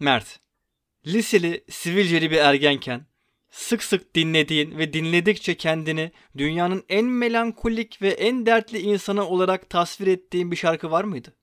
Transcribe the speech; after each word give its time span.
Mert, 0.00 0.40
liseli, 1.06 1.64
sivilceli 1.70 2.30
bir 2.30 2.36
ergenken 2.36 3.06
sık 3.50 3.82
sık 3.82 4.14
dinlediğin 4.14 4.78
ve 4.78 4.92
dinledikçe 4.92 5.56
kendini 5.56 6.12
dünyanın 6.36 6.84
en 6.88 7.04
melankolik 7.04 8.02
ve 8.02 8.08
en 8.08 8.46
dertli 8.46 8.78
insanı 8.78 9.24
olarak 9.24 9.70
tasvir 9.70 10.06
ettiğin 10.06 10.50
bir 10.50 10.56
şarkı 10.56 10.90
var 10.90 11.04
mıydı? 11.04 11.34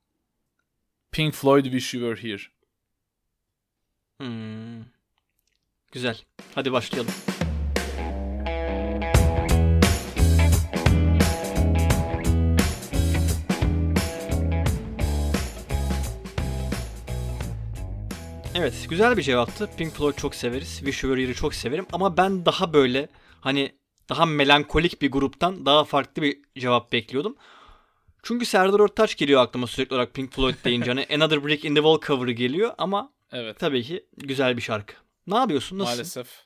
Pink 1.11 1.33
Floyd 1.33 1.63
Wish 1.63 1.93
You 1.93 2.15
Were 2.15 2.29
Here. 2.29 2.43
Hmm. 4.19 4.85
Güzel. 5.91 6.21
Hadi 6.55 6.71
başlayalım. 6.71 7.34
Evet, 18.57 18.85
güzel 18.89 19.17
bir 19.17 19.21
cevaptı. 19.21 19.69
Pink 19.77 19.93
Floyd 19.93 20.15
çok 20.17 20.35
severiz. 20.35 20.77
Wish 20.77 21.03
You 21.03 21.11
Were 21.13 21.23
Here'ı 21.23 21.35
çok 21.35 21.55
severim 21.55 21.85
ama 21.91 22.17
ben 22.17 22.45
daha 22.45 22.73
böyle 22.73 23.09
hani 23.41 23.75
daha 24.09 24.25
melankolik 24.25 25.01
bir 25.01 25.11
gruptan 25.11 25.65
daha 25.65 25.83
farklı 25.83 26.21
bir 26.21 26.39
cevap 26.57 26.91
bekliyordum. 26.91 27.35
Çünkü 28.23 28.45
Serdar 28.45 28.79
Ortaç 28.79 29.15
geliyor 29.17 29.41
aklıma 29.41 29.67
sürekli 29.67 29.93
olarak 29.93 30.13
Pink 30.13 30.33
Floyd 30.33 30.55
deyince. 30.65 30.91
Hani 30.91 31.07
Another 31.13 31.45
Brick 31.45 31.65
in 31.67 31.75
the 31.75 31.81
Wall 31.81 31.99
cover'ı 32.07 32.31
geliyor 32.31 32.73
ama 32.77 33.13
Evet. 33.31 33.59
tabii 33.59 33.83
ki 33.83 34.05
güzel 34.17 34.57
bir 34.57 34.61
şarkı. 34.61 34.93
Ne 35.27 35.35
yapıyorsun? 35.35 35.77
Nasılsın? 35.77 35.97
Maalesef. 35.97 36.45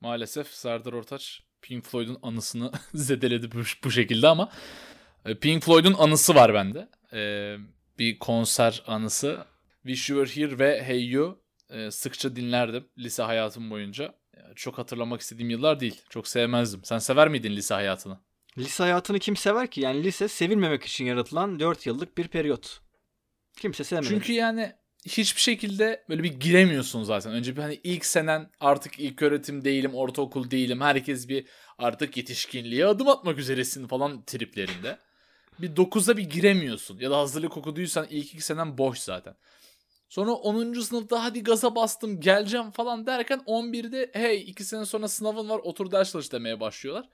Maalesef 0.00 0.46
Serdar 0.48 0.92
Ortaç 0.92 1.40
Pink 1.62 1.84
Floyd'un 1.84 2.18
anısını 2.22 2.72
zedeledi 2.94 3.52
bu, 3.52 3.58
bu 3.84 3.90
şekilde 3.90 4.28
ama 4.28 4.48
e, 5.26 5.34
Pink 5.34 5.62
Floyd'un 5.62 5.94
anısı 5.98 6.34
var 6.34 6.54
bende. 6.54 6.88
Ee, 7.12 7.56
bir 7.98 8.18
konser 8.18 8.82
anısı. 8.86 9.44
Wish 9.86 10.10
You 10.10 10.26
Were 10.26 10.42
Here 10.42 10.58
ve 10.58 10.84
Hey 10.84 11.10
You 11.10 11.42
e, 11.70 11.90
sıkça 11.90 12.36
dinlerdim 12.36 12.88
lise 12.98 13.22
hayatım 13.22 13.70
boyunca. 13.70 14.14
Çok 14.56 14.78
hatırlamak 14.78 15.20
istediğim 15.20 15.50
yıllar 15.50 15.80
değil. 15.80 16.00
Çok 16.10 16.28
sevmezdim. 16.28 16.84
Sen 16.84 16.98
sever 16.98 17.28
miydin 17.28 17.56
lise 17.56 17.74
hayatını? 17.74 18.18
Lise 18.58 18.82
hayatını 18.82 19.18
kim 19.18 19.36
sever 19.36 19.70
ki? 19.70 19.80
Yani 19.80 20.04
lise 20.04 20.28
sevilmemek 20.28 20.84
için 20.84 21.04
yaratılan 21.04 21.60
4 21.60 21.86
yıllık 21.86 22.18
bir 22.18 22.28
periyot. 22.28 22.80
Kimse 23.56 23.84
sevmedi. 23.84 24.08
Çünkü 24.08 24.32
yani 24.32 24.72
hiçbir 25.06 25.40
şekilde 25.40 26.04
böyle 26.08 26.22
bir 26.22 26.32
giremiyorsun 26.32 27.02
zaten. 27.02 27.32
Önce 27.32 27.56
bir 27.56 27.62
hani 27.62 27.80
ilk 27.84 28.04
senen 28.04 28.50
artık 28.60 29.00
ilk 29.00 29.22
öğretim 29.22 29.64
değilim, 29.64 29.94
ortaokul 29.94 30.50
değilim. 30.50 30.80
Herkes 30.80 31.28
bir 31.28 31.46
artık 31.78 32.16
yetişkinliğe 32.16 32.86
adım 32.86 33.08
atmak 33.08 33.38
üzeresin 33.38 33.86
falan 33.86 34.24
triplerinde. 34.24 34.98
Bir 35.58 35.76
9'a 35.76 36.16
bir 36.16 36.22
giremiyorsun. 36.30 36.98
Ya 36.98 37.10
da 37.10 37.18
hazırlık 37.18 37.56
okuduysan 37.56 38.06
ilk 38.10 38.34
iki 38.34 38.40
senen 38.40 38.78
boş 38.78 38.98
zaten. 38.98 39.34
Sonra 40.12 40.32
10. 40.32 40.80
sınıfta 40.80 41.24
hadi 41.24 41.42
gaza 41.42 41.74
bastım 41.74 42.20
geleceğim 42.20 42.70
falan 42.70 43.06
derken 43.06 43.38
11'de 43.46 44.10
hey 44.12 44.42
2 44.50 44.64
sene 44.64 44.86
sonra 44.86 45.08
sınavın 45.08 45.48
var 45.48 45.58
otur 45.58 45.90
ders 45.90 46.12
çalış 46.12 46.32
demeye 46.32 46.60
başlıyorlar. 46.60 47.08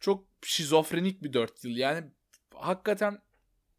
Çok 0.00 0.24
şizofrenik 0.42 1.22
bir 1.22 1.32
4 1.32 1.64
yıl. 1.64 1.76
Yani 1.76 2.04
hakikaten 2.54 3.18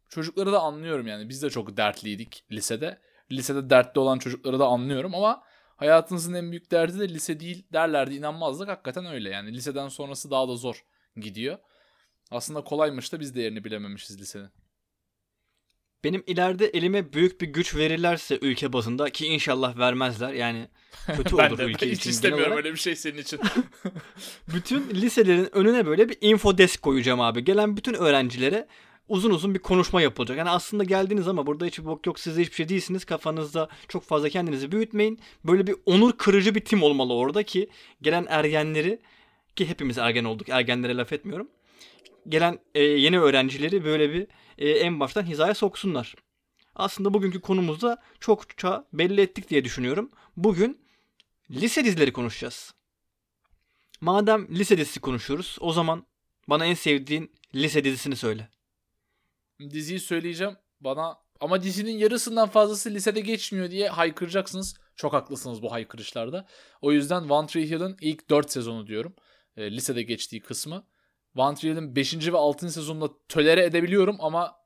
çocukları 0.08 0.52
da 0.52 0.60
anlıyorum 0.60 1.06
yani. 1.06 1.28
Biz 1.28 1.42
de 1.42 1.50
çok 1.50 1.76
dertliydik 1.76 2.44
lisede. 2.52 3.00
Lisede 3.32 3.70
dertli 3.70 3.98
olan 3.98 4.18
çocukları 4.18 4.58
da 4.58 4.66
anlıyorum 4.66 5.14
ama 5.14 5.42
hayatınızın 5.76 6.34
en 6.34 6.50
büyük 6.50 6.70
derdi 6.70 7.00
de 7.00 7.08
lise 7.08 7.40
değil 7.40 7.66
derlerdi 7.72 8.14
inanmazdık. 8.14 8.68
Hakikaten 8.68 9.06
öyle 9.06 9.30
yani. 9.30 9.52
Liseden 9.52 9.88
sonrası 9.88 10.30
daha 10.30 10.48
da 10.48 10.56
zor 10.56 10.84
gidiyor. 11.16 11.58
Aslında 12.30 12.64
kolaymış 12.64 13.12
da 13.12 13.20
biz 13.20 13.34
değerini 13.34 13.64
bilememişiz 13.64 14.20
lisenin. 14.20 14.50
Benim 16.04 16.22
ileride 16.26 16.66
elime 16.66 17.12
büyük 17.12 17.40
bir 17.40 17.46
güç 17.46 17.76
verirlerse 17.76 18.38
ülke 18.42 18.72
bazında 18.72 19.10
ki 19.10 19.26
inşallah 19.26 19.78
vermezler 19.78 20.32
yani 20.32 20.68
kötü 21.06 21.36
ben 21.38 21.50
olur 21.50 21.58
de 21.58 21.64
ülke 21.64 21.90
hiç 21.90 21.98
için. 21.98 22.04
genel 22.04 22.14
istemiyorum 22.14 22.52
olarak. 22.52 22.64
öyle 22.64 22.74
bir 22.74 22.80
şey 22.80 22.96
senin 22.96 23.18
için. 23.18 23.40
Bütün 24.54 24.90
liselerin 24.90 25.48
önüne 25.52 25.86
böyle 25.86 26.08
bir 26.08 26.18
infodesk 26.20 26.82
koyacağım 26.82 27.20
abi. 27.20 27.44
Gelen 27.44 27.76
bütün 27.76 27.94
öğrencilere 27.94 28.66
uzun 29.08 29.30
uzun 29.30 29.54
bir 29.54 29.58
konuşma 29.58 30.02
yapılacak. 30.02 30.38
Yani 30.38 30.50
aslında 30.50 30.84
geldiniz 30.84 31.28
ama 31.28 31.46
burada 31.46 31.64
hiçbir 31.64 31.84
bok 31.84 32.06
yok 32.06 32.18
siz 32.20 32.36
de 32.36 32.42
hiçbir 32.42 32.54
şey 32.54 32.68
değilsiniz. 32.68 33.04
Kafanızda 33.04 33.68
çok 33.88 34.04
fazla 34.04 34.28
kendinizi 34.28 34.72
büyütmeyin. 34.72 35.20
Böyle 35.44 35.66
bir 35.66 35.76
onur 35.86 36.12
kırıcı 36.12 36.54
bir 36.54 36.60
tim 36.60 36.82
olmalı 36.82 37.14
orada 37.14 37.42
ki 37.42 37.68
gelen 38.02 38.26
ergenleri 38.28 39.00
ki 39.56 39.68
hepimiz 39.68 39.98
ergen 39.98 40.24
olduk. 40.24 40.48
Ergenlere 40.48 40.96
laf 40.96 41.12
etmiyorum. 41.12 41.48
Gelen 42.30 42.58
e, 42.74 42.82
yeni 42.82 43.20
öğrencileri 43.20 43.84
böyle 43.84 44.12
bir 44.12 44.26
e, 44.58 44.70
en 44.70 45.00
baştan 45.00 45.22
hizaya 45.22 45.54
soksunlar. 45.54 46.14
Aslında 46.74 47.14
bugünkü 47.14 47.40
konumuzda 47.40 48.02
çokça 48.20 48.88
belli 48.92 49.20
ettik 49.20 49.50
diye 49.50 49.64
düşünüyorum. 49.64 50.10
Bugün 50.36 50.86
lise 51.50 51.84
dizileri 51.84 52.12
konuşacağız. 52.12 52.74
Madem 54.00 54.48
lise 54.48 54.78
dizisi 54.78 55.00
konuşuyoruz, 55.00 55.56
o 55.60 55.72
zaman 55.72 56.06
bana 56.48 56.66
en 56.66 56.74
sevdiğin 56.74 57.32
lise 57.54 57.84
dizisini 57.84 58.16
söyle. 58.16 58.48
Diziyi 59.60 60.00
söyleyeceğim 60.00 60.56
bana 60.80 61.18
ama 61.40 61.62
dizinin 61.62 61.98
yarısından 61.98 62.48
fazlası 62.48 62.90
lisede 62.90 63.20
geçmiyor 63.20 63.70
diye 63.70 63.88
haykıracaksınız. 63.88 64.74
Çok 64.96 65.12
haklısınız 65.12 65.62
bu 65.62 65.72
haykırışlarda. 65.72 66.46
O 66.80 66.92
yüzden 66.92 67.28
One 67.28 67.46
Tree 67.46 67.66
Hill'ın 67.66 67.96
ilk 68.00 68.30
4 68.30 68.52
sezonu 68.52 68.86
diyorum. 68.86 69.14
E, 69.56 69.70
lisede 69.70 70.02
geçtiği 70.02 70.40
kısmı. 70.40 70.86
Tree 71.36 71.70
Hill'in 71.70 71.96
5. 71.96 72.32
ve 72.32 72.36
6. 72.36 72.70
sezonunda 72.70 73.10
tölere 73.28 73.64
edebiliyorum 73.64 74.16
ama 74.20 74.56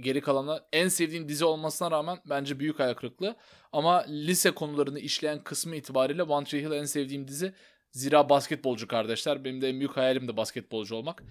geri 0.00 0.20
kalanlar 0.20 0.62
en 0.72 0.88
sevdiğim 0.88 1.28
dizi 1.28 1.44
olmasına 1.44 1.90
rağmen 1.90 2.18
bence 2.30 2.58
büyük 2.60 2.78
hayal 2.78 2.94
kırıklığı. 2.94 3.36
Ama 3.72 4.04
lise 4.08 4.50
konularını 4.50 4.98
işleyen 4.98 5.44
kısmı 5.44 5.76
itibariyle 5.76 6.22
One 6.22 6.44
Tree 6.46 6.62
Hill 6.62 6.72
en 6.72 6.84
sevdiğim 6.84 7.28
dizi. 7.28 7.54
Zira 7.90 8.28
basketbolcu 8.28 8.88
kardeşler. 8.88 9.44
Benim 9.44 9.60
de 9.60 9.68
en 9.68 9.78
büyük 9.78 9.96
hayalim 9.96 10.28
de 10.28 10.36
basketbolcu 10.36 10.96
olmak. 10.96 11.22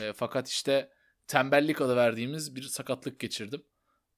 E, 0.00 0.12
fakat 0.12 0.48
işte 0.48 0.90
tembellik 1.26 1.80
adı 1.80 1.96
verdiğimiz 1.96 2.56
bir 2.56 2.62
sakatlık 2.62 3.20
geçirdim. 3.20 3.62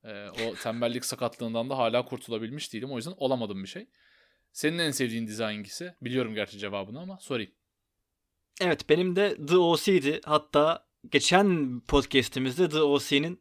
E, 0.05 0.28
o 0.28 0.55
tembellik 0.62 1.05
sakatlığından 1.05 1.71
da 1.71 1.78
hala 1.78 2.05
kurtulabilmiş 2.05 2.72
değilim. 2.72 2.93
O 2.93 2.97
yüzden 2.97 3.15
olamadım 3.16 3.62
bir 3.62 3.69
şey. 3.69 3.89
Senin 4.53 4.78
en 4.78 4.91
sevdiğin 4.91 5.27
dizi 5.27 5.43
hangisi? 5.43 5.95
Biliyorum 6.03 6.34
gerçi 6.34 6.59
cevabını 6.59 7.00
ama 7.00 7.19
sorayım. 7.21 7.53
Evet 8.61 8.89
benim 8.89 9.17
de 9.17 9.37
The 9.49 9.56
O.C.'di. 9.56 10.21
Hatta 10.25 10.87
geçen 11.11 11.81
podcast'imizde 11.81 12.69
The 12.69 12.83
O.C.'nin 12.83 13.41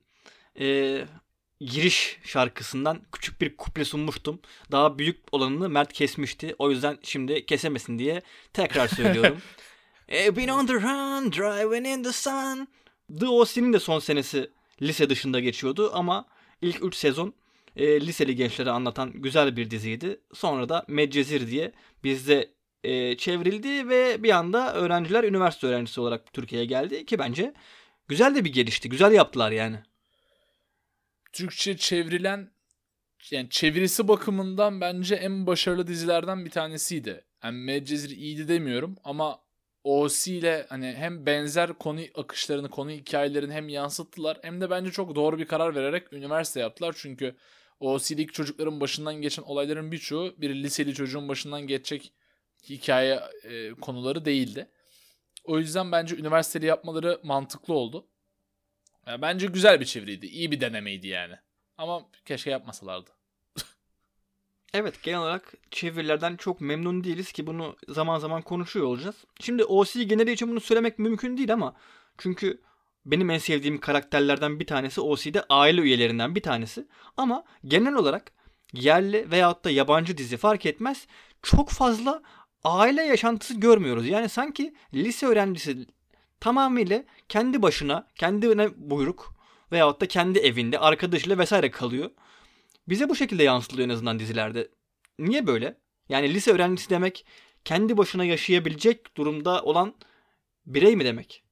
e, 0.59 1.05
giriş 1.59 2.19
şarkısından 2.23 3.01
küçük 3.11 3.41
bir 3.41 3.57
kuple 3.57 3.85
sunmuştum. 3.85 4.39
Daha 4.71 4.99
büyük 4.99 5.19
olanını 5.31 5.69
Mert 5.69 5.93
kesmişti. 5.93 6.55
O 6.59 6.71
yüzden 6.71 6.97
şimdi 7.03 7.45
kesemesin 7.45 7.99
diye 7.99 8.21
tekrar 8.53 8.87
söylüyorum. 8.87 9.37
I've 10.09 10.35
been 10.35 10.47
on 10.47 10.65
the 10.67 10.73
run, 10.73 11.31
driving 11.31 11.87
in 11.87 12.03
the 12.03 12.11
sun. 12.11 12.67
The 13.19 13.27
O.C.'nin 13.27 13.73
de 13.73 13.79
son 13.79 13.99
senesi 13.99 14.51
lise 14.81 15.09
dışında 15.09 15.39
geçiyordu 15.39 15.91
ama 15.93 16.25
ilk 16.61 16.85
3 16.85 16.95
sezon 16.95 17.33
e, 17.75 18.01
liseli 18.01 18.35
gençlere 18.35 18.69
anlatan 18.69 19.11
güzel 19.13 19.57
bir 19.57 19.71
diziydi. 19.71 20.19
Sonra 20.33 20.69
da 20.69 20.85
Medcezir 20.87 21.47
diye 21.47 21.71
bizde 22.03 22.54
e, 22.85 23.17
çevrildi 23.17 23.89
ve 23.89 24.23
bir 24.23 24.29
anda 24.29 24.73
öğrenciler 24.73 25.23
üniversite 25.23 25.67
öğrencisi 25.67 26.01
olarak 26.01 26.33
Türkiye'ye 26.33 26.65
geldi 26.65 27.05
ki 27.05 27.19
bence 27.19 27.53
güzel 28.07 28.35
de 28.35 28.45
bir 28.45 28.53
gelişti. 28.53 28.89
Güzel 28.89 29.11
yaptılar 29.11 29.51
yani. 29.51 29.79
Türkçe 31.33 31.77
çevrilen 31.77 32.51
yani 33.31 33.49
çevirisi 33.49 34.07
bakımından 34.07 34.81
bence 34.81 35.15
en 35.15 35.47
başarılı 35.47 35.87
dizilerden 35.87 36.45
bir 36.45 36.49
tanesiydi. 36.49 37.23
Yani 37.43 37.57
Medcezir 37.57 38.09
iyiydi 38.09 38.47
demiyorum 38.47 38.95
ama 39.03 39.39
OC 39.83 40.31
ile 40.31 40.65
hani 40.69 40.93
hem 40.97 41.25
benzer 41.25 41.73
konu 41.73 42.01
akışlarını, 42.15 42.69
konu 42.69 42.91
hikayelerini 42.91 43.53
hem 43.53 43.69
yansıttılar 43.69 44.39
hem 44.41 44.61
de 44.61 44.69
bence 44.69 44.91
çok 44.91 45.15
doğru 45.15 45.37
bir 45.37 45.45
karar 45.45 45.75
vererek 45.75 46.13
üniversite 46.13 46.59
yaptılar. 46.59 46.95
Çünkü 46.97 47.35
OC'deki 47.79 48.33
çocukların 48.33 48.81
başından 48.81 49.15
geçen 49.15 49.43
olayların 49.43 49.91
birçoğu 49.91 50.35
bir 50.37 50.55
liseli 50.55 50.93
çocuğun 50.93 51.29
başından 51.29 51.61
geçecek 51.67 52.13
hikaye 52.69 53.19
e, 53.43 53.71
konuları 53.71 54.25
değildi. 54.25 54.71
O 55.43 55.59
yüzden 55.59 55.91
bence 55.91 56.15
üniversiteli 56.15 56.65
yapmaları 56.65 57.19
mantıklı 57.23 57.73
oldu. 57.73 58.07
Yani 59.07 59.21
bence 59.21 59.47
güzel 59.47 59.79
bir 59.79 59.85
çeviriydi. 59.85 60.25
iyi 60.25 60.51
bir 60.51 60.61
denemeydi 60.61 61.07
yani. 61.07 61.35
Ama 61.77 62.05
keşke 62.25 62.51
yapmasalardı. 62.51 63.09
Evet 64.73 65.03
genel 65.03 65.19
olarak 65.19 65.53
çevirilerden 65.71 66.35
çok 66.35 66.61
memnun 66.61 67.03
değiliz 67.03 67.31
ki 67.31 67.47
bunu 67.47 67.75
zaman 67.87 68.19
zaman 68.19 68.41
konuşuyor 68.41 68.85
olacağız. 68.85 69.15
Şimdi 69.39 69.65
OC 69.65 70.03
geneli 70.03 70.31
için 70.31 70.47
bunu 70.51 70.59
söylemek 70.59 70.99
mümkün 70.99 71.37
değil 71.37 71.53
ama 71.53 71.75
çünkü 72.17 72.61
benim 73.05 73.29
en 73.29 73.37
sevdiğim 73.37 73.79
karakterlerden 73.79 74.59
bir 74.59 74.67
tanesi 74.67 75.01
OC'de 75.01 75.43
aile 75.49 75.81
üyelerinden 75.81 76.35
bir 76.35 76.41
tanesi. 76.43 76.87
Ama 77.17 77.43
genel 77.65 77.93
olarak 77.93 78.31
yerli 78.73 79.31
veyahut 79.31 79.65
da 79.65 79.69
yabancı 79.69 80.17
dizi 80.17 80.37
fark 80.37 80.65
etmez 80.65 81.07
çok 81.41 81.69
fazla 81.69 82.21
aile 82.65 83.03
yaşantısı 83.03 83.53
görmüyoruz. 83.53 84.07
Yani 84.07 84.29
sanki 84.29 84.75
lise 84.93 85.25
öğrencisi 85.25 85.87
tamamıyla 86.39 87.03
kendi 87.29 87.61
başına, 87.61 88.07
kendine 88.15 88.69
buyruk 88.75 89.35
veyahut 89.71 90.01
da 90.01 90.07
kendi 90.07 90.39
evinde 90.39 90.79
arkadaşıyla 90.79 91.37
vesaire 91.37 91.71
kalıyor. 91.71 92.11
Bize 92.87 93.09
bu 93.09 93.15
şekilde 93.15 93.43
yansıtılıyor 93.43 93.89
en 93.89 93.93
azından 93.93 94.19
dizilerde. 94.19 94.69
niye 95.19 95.47
böyle? 95.47 95.77
Yani 96.09 96.33
lise 96.33 96.51
öğrencisi 96.51 96.89
demek 96.89 97.25
kendi 97.65 97.97
başına 97.97 98.25
yaşayabilecek 98.25 99.17
durumda 99.17 99.63
olan 99.63 99.95
birey 100.65 100.95
mi 100.95 101.05
demek? 101.05 101.43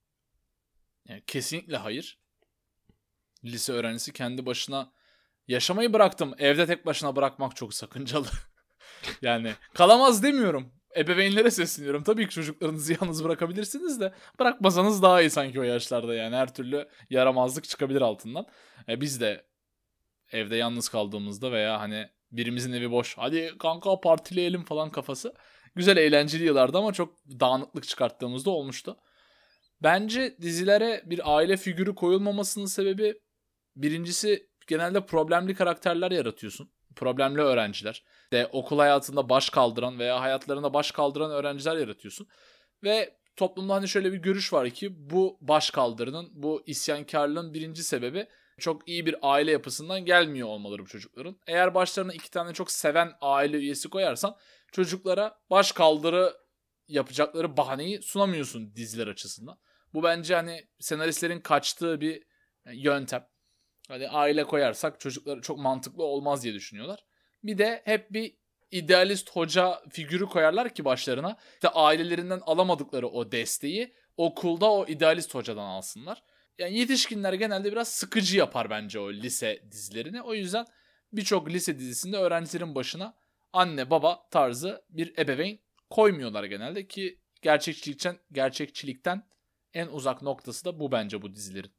Yani 1.08 1.24
kesinlikle 1.28 1.78
hayır. 1.78 2.20
Lise 3.44 3.74
öğrencisi 3.74 4.14
kendi 4.14 4.46
başına 4.46 4.92
yaşamayı 5.48 5.94
bıraktım. 5.94 6.34
Evde 6.38 6.66
tek 6.66 6.86
başına 6.86 7.16
bırakmak 7.16 7.56
çok 7.56 7.74
sakıncalı. 7.74 8.28
yani 9.22 9.54
kalamaz 9.74 10.24
demiyorum. 10.24 10.74
Ebeveynlere 10.98 11.52
sesleniyorum. 11.52 12.04
Tabii 12.04 12.28
ki 12.28 12.34
çocuklarınızı 12.34 12.94
yalnız 13.02 13.24
bırakabilirsiniz 13.24 14.00
de 14.00 14.14
bırakmasanız 14.40 15.02
daha 15.02 15.22
iyi 15.22 15.30
sanki 15.30 15.60
o 15.60 15.64
yaşlarda 15.64 16.16
yani. 16.16 16.36
Her 16.36 16.54
türlü 16.54 16.88
yaramazlık 17.10 17.64
çıkabilir 17.64 18.02
altından. 18.02 18.46
E, 18.90 19.02
biz 19.02 19.22
de 19.22 19.46
evde 20.32 20.56
yalnız 20.56 20.90
kaldığımızda 20.90 21.52
veya 21.52 21.80
hani 21.80 22.10
birimizin 22.32 22.74
evi 22.74 22.92
boş. 22.92 23.18
Hadi 23.18 23.52
kanka 23.60 24.00
partileyelim 24.00 24.64
falan 24.64 24.90
kafası. 24.90 25.34
Güzel 25.76 25.98
eğlenceli 25.98 26.44
yıllardı 26.44 26.78
ama 26.78 26.94
çok 26.94 27.16
dağınıklık 27.40 27.88
çıkarttığımızda 27.88 28.50
olmuştu. 28.50 28.98
Bence 29.84 30.38
dizilere 30.42 31.04
bir 31.06 31.36
aile 31.36 31.58
figürü 31.58 31.96
koyulmamasının 31.96 32.66
sebebi 32.66 33.22
birincisi 33.76 34.48
genelde 34.68 35.06
problemli 35.06 35.56
karakterler 35.56 36.12
yaratıyorsun. 36.12 36.72
Problemli 36.96 37.42
öğrenciler. 37.42 38.04
De 38.34 38.50
okul 38.52 38.80
hayatında 38.80 39.30
baş 39.30 39.50
kaldıran 39.50 40.00
veya 40.00 40.22
hayatlarında 40.22 40.74
baş 40.74 40.92
kaldıran 40.92 41.32
öğrenciler 41.32 41.78
yaratıyorsun. 41.78 42.28
Ve 42.84 43.18
toplumda 43.36 43.74
hani 43.74 43.88
şöyle 43.88 44.14
bir 44.14 44.18
görüş 44.18 44.54
var 44.54 44.70
ki 44.70 45.10
bu 45.10 45.38
baş 45.42 45.70
kaldırının, 45.70 46.30
bu 46.34 46.64
isyankarlığın 46.66 47.54
birinci 47.54 47.84
sebebi 47.84 48.28
çok 48.60 48.88
iyi 48.88 49.06
bir 49.06 49.16
aile 49.22 49.52
yapısından 49.52 50.06
gelmiyor 50.06 50.48
olmaları 50.48 50.82
bu 50.82 50.88
çocukların. 50.88 51.38
Eğer 51.48 51.76
başlarına 51.76 52.14
iki 52.14 52.32
tane 52.32 52.54
çok 52.54 52.72
seven 52.72 53.12
aile 53.22 53.58
üyesi 53.58 53.90
koyarsan 53.90 54.36
çocuklara 54.72 55.38
baş 55.50 55.72
kaldırı 55.72 56.34
yapacakları 56.88 57.58
bahaneyi 57.58 58.02
sunamıyorsun 58.02 58.76
diziler 58.76 59.08
açısından. 59.08 59.60
Bu 59.94 60.04
bence 60.04 60.36
hani 60.36 60.68
senaristlerin 60.80 61.40
kaçtığı 61.40 62.02
bir 62.02 62.24
yöntem. 62.74 63.28
Hani 63.88 64.10
aile 64.10 64.44
koyarsak 64.44 65.00
çocuklara 65.00 65.42
çok 65.42 65.58
mantıklı 65.58 66.04
olmaz 66.04 66.44
diye 66.44 66.54
düşünüyorlar. 66.54 67.06
Bir 67.44 67.58
de 67.58 67.82
hep 67.86 68.14
bir 68.14 68.34
idealist 68.72 69.30
hoca 69.30 69.82
figürü 69.90 70.26
koyarlar 70.26 70.74
ki 70.74 70.86
başlarına. 70.86 71.38
İşte 71.54 71.70
ailelerinden 71.70 72.40
alamadıkları 72.46 73.08
o 73.08 73.32
desteği 73.32 73.94
okulda 74.18 74.72
o 74.72 74.86
idealist 74.88 75.36
hocadan 75.36 75.66
alsınlar. 75.66 76.24
Yani 76.58 76.78
yetişkinler 76.78 77.34
genelde 77.34 77.72
biraz 77.72 77.88
sıkıcı 77.88 78.38
yapar 78.38 78.70
bence 78.70 79.00
o 79.00 79.14
lise 79.14 79.64
dizilerini. 79.72 80.22
O 80.22 80.34
yüzden 80.34 80.66
birçok 81.14 81.50
lise 81.50 81.80
dizisinde 81.80 82.18
öğrencilerin 82.18 82.76
başına 82.76 83.16
anne 83.54 83.90
baba 83.90 84.28
tarzı 84.32 84.86
bir 84.90 85.18
ebeveyn 85.18 85.60
koymuyorlar 85.90 86.44
genelde 86.44 86.88
ki 86.88 87.20
gerçekçilikten 87.42 88.18
gerçekçilikten 88.32 89.24
en 89.74 89.88
uzak 89.88 90.22
noktası 90.22 90.66
da 90.66 90.80
bu 90.80 90.92
bence 90.92 91.22
bu 91.22 91.36
dizilerin. 91.36 91.72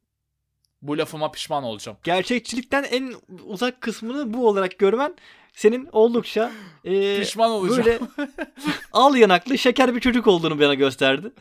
Bu 0.87 0.97
lafıma 0.97 1.31
pişman 1.31 1.63
olacağım. 1.63 1.97
Gerçekçilikten 2.03 2.83
en 2.83 3.13
uzak 3.45 3.81
kısmını 3.81 4.33
bu 4.33 4.47
olarak 4.47 4.79
görmen 4.79 5.15
senin 5.53 5.89
oldukça 5.91 6.51
e, 6.83 7.19
pişman 7.19 7.51
olacağım. 7.51 7.85
Böyle 7.85 7.99
al 8.91 9.15
yanaklı 9.15 9.57
şeker 9.57 9.95
bir 9.95 9.99
çocuk 9.99 10.27
olduğunu 10.27 10.59
bana 10.59 10.73
gösterdi. 10.73 11.31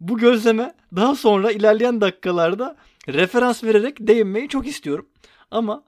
bu 0.00 0.18
gözleme 0.18 0.74
daha 0.96 1.14
sonra 1.14 1.52
ilerleyen 1.52 2.00
dakikalarda 2.00 2.76
referans 3.08 3.64
vererek 3.64 3.96
değinmeyi 4.00 4.48
çok 4.48 4.66
istiyorum. 4.66 5.08
Ama 5.50 5.84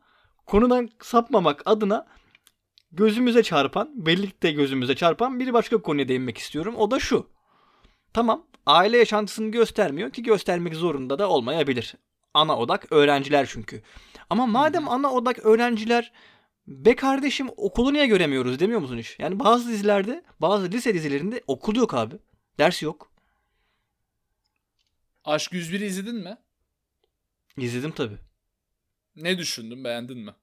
konudan 0.46 0.90
sapmamak 1.02 1.62
adına 1.64 2.06
gözümüze 2.92 3.42
çarpan, 3.42 3.90
birlikte 3.94 4.52
gözümüze 4.52 4.94
çarpan 4.96 5.40
bir 5.40 5.52
başka 5.52 5.82
konuya 5.82 6.08
değinmek 6.08 6.38
istiyorum. 6.38 6.74
O 6.76 6.90
da 6.90 6.98
şu. 6.98 7.26
Tamam 8.14 8.46
aile 8.66 8.98
yaşantısını 8.98 9.50
göstermiyor 9.50 10.10
ki 10.12 10.22
göstermek 10.22 10.74
zorunda 10.74 11.18
da 11.18 11.28
olmayabilir. 11.28 11.94
Ana 12.34 12.58
odak 12.58 12.92
öğrenciler 12.92 13.48
çünkü. 13.50 13.82
Ama 14.30 14.46
madem 14.46 14.88
ana 14.88 15.12
odak 15.12 15.38
öğrenciler 15.46 16.12
be 16.66 16.96
kardeşim 16.96 17.48
okulu 17.56 17.92
niye 17.92 18.06
göremiyoruz 18.06 18.60
demiyor 18.60 18.80
musun 18.80 18.98
iş? 18.98 19.18
Yani 19.18 19.38
bazı 19.38 19.68
dizilerde 19.68 20.24
bazı 20.40 20.70
lise 20.70 20.94
dizilerinde 20.94 21.42
okul 21.46 21.76
yok 21.76 21.94
abi. 21.94 22.14
Ders 22.58 22.82
yok. 22.82 23.12
Aşk 25.24 25.52
101'i 25.52 25.86
izledin 25.86 26.14
mi? 26.16 26.36
İzledim 27.56 27.90
tabi. 27.90 28.14
Ne 29.16 29.38
düşündün 29.38 29.84
beğendin 29.84 30.18
mi? 30.18 30.34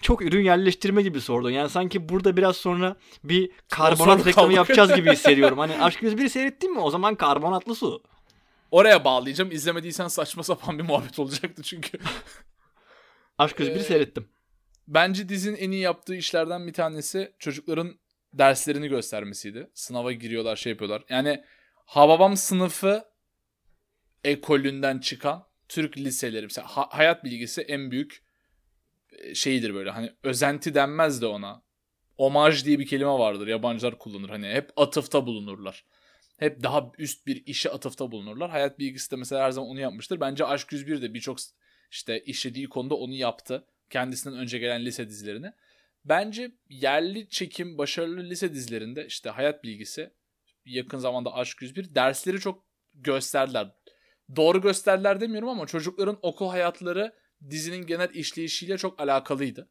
Çok 0.00 0.22
ürün 0.22 0.44
yerleştirme 0.44 1.02
gibi 1.02 1.20
sordun. 1.20 1.50
Yani 1.50 1.70
sanki 1.70 2.08
burada 2.08 2.36
biraz 2.36 2.56
sonra 2.56 2.96
bir 3.24 3.50
karbonat 3.68 4.26
reklamı 4.26 4.52
yapacağız 4.52 4.94
gibi 4.94 5.12
hissediyorum. 5.12 5.58
Hani 5.58 5.82
Aşk 5.82 6.02
101'i 6.02 6.30
seyrettin 6.30 6.72
mi? 6.72 6.80
O 6.80 6.90
zaman 6.90 7.14
karbonatlı 7.14 7.74
su. 7.74 8.02
Oraya 8.70 9.04
bağlayacağım. 9.04 9.50
İzlemediysen 9.50 10.08
saçma 10.08 10.42
sapan 10.42 10.78
bir 10.78 10.84
muhabbet 10.84 11.18
olacaktı 11.18 11.62
çünkü. 11.62 11.98
Aşk 13.38 13.58
101'i 13.58 13.78
ee, 13.78 13.82
seyrettim. 13.82 14.28
Bence 14.88 15.28
dizinin 15.28 15.56
en 15.56 15.70
iyi 15.70 15.80
yaptığı 15.80 16.14
işlerden 16.14 16.66
bir 16.66 16.72
tanesi 16.72 17.32
çocukların 17.38 17.98
derslerini 18.32 18.88
göstermesiydi. 18.88 19.70
Sınava 19.74 20.12
giriyorlar, 20.12 20.56
şey 20.56 20.70
yapıyorlar. 20.70 21.04
Yani 21.08 21.44
Hababam 21.88 22.36
sınıfı 22.36 23.04
ekolünden 24.24 24.98
çıkan 24.98 25.46
Türk 25.68 25.98
liseleri. 25.98 26.42
Mesela 26.42 26.66
hayat 26.68 27.24
bilgisi 27.24 27.60
en 27.60 27.90
büyük 27.90 28.22
şeydir 29.34 29.74
böyle 29.74 29.90
hani 29.90 30.12
özenti 30.22 30.74
denmez 30.74 31.22
de 31.22 31.26
ona. 31.26 31.62
Omaj 32.18 32.64
diye 32.64 32.78
bir 32.78 32.86
kelime 32.86 33.10
vardır 33.10 33.46
yabancılar 33.46 33.98
kullanır 33.98 34.28
hani 34.28 34.48
hep 34.48 34.70
atıfta 34.76 35.26
bulunurlar. 35.26 35.84
Hep 36.36 36.62
daha 36.62 36.92
üst 36.98 37.26
bir 37.26 37.46
işe 37.46 37.70
atıfta 37.70 38.10
bulunurlar. 38.12 38.50
Hayat 38.50 38.78
bilgisi 38.78 39.10
de 39.10 39.16
mesela 39.16 39.44
her 39.44 39.50
zaman 39.50 39.70
onu 39.70 39.80
yapmıştır. 39.80 40.20
Bence 40.20 40.44
Aşk 40.44 40.72
101 40.72 41.02
de 41.02 41.14
birçok 41.14 41.38
işte 41.90 42.20
işlediği 42.20 42.68
konuda 42.68 42.94
onu 42.94 43.14
yaptı. 43.14 43.64
Kendisinden 43.90 44.38
önce 44.38 44.58
gelen 44.58 44.84
lise 44.84 45.08
dizilerini. 45.08 45.52
Bence 46.04 46.52
yerli 46.68 47.28
çekim 47.28 47.78
başarılı 47.78 48.22
lise 48.22 48.54
dizilerinde 48.54 49.06
işte 49.06 49.30
hayat 49.30 49.64
bilgisi 49.64 50.10
yakın 50.64 50.98
zamanda 50.98 51.34
Aşk 51.34 51.62
101 51.62 51.94
dersleri 51.94 52.40
çok 52.40 52.64
gösterdiler. 52.94 53.70
Doğru 54.36 54.62
gösterdiler 54.62 55.20
demiyorum 55.20 55.48
ama 55.48 55.66
çocukların 55.66 56.18
okul 56.22 56.48
hayatları 56.48 57.12
dizinin 57.50 57.86
genel 57.86 58.10
işleyişiyle 58.14 58.78
çok 58.78 59.00
alakalıydı. 59.00 59.68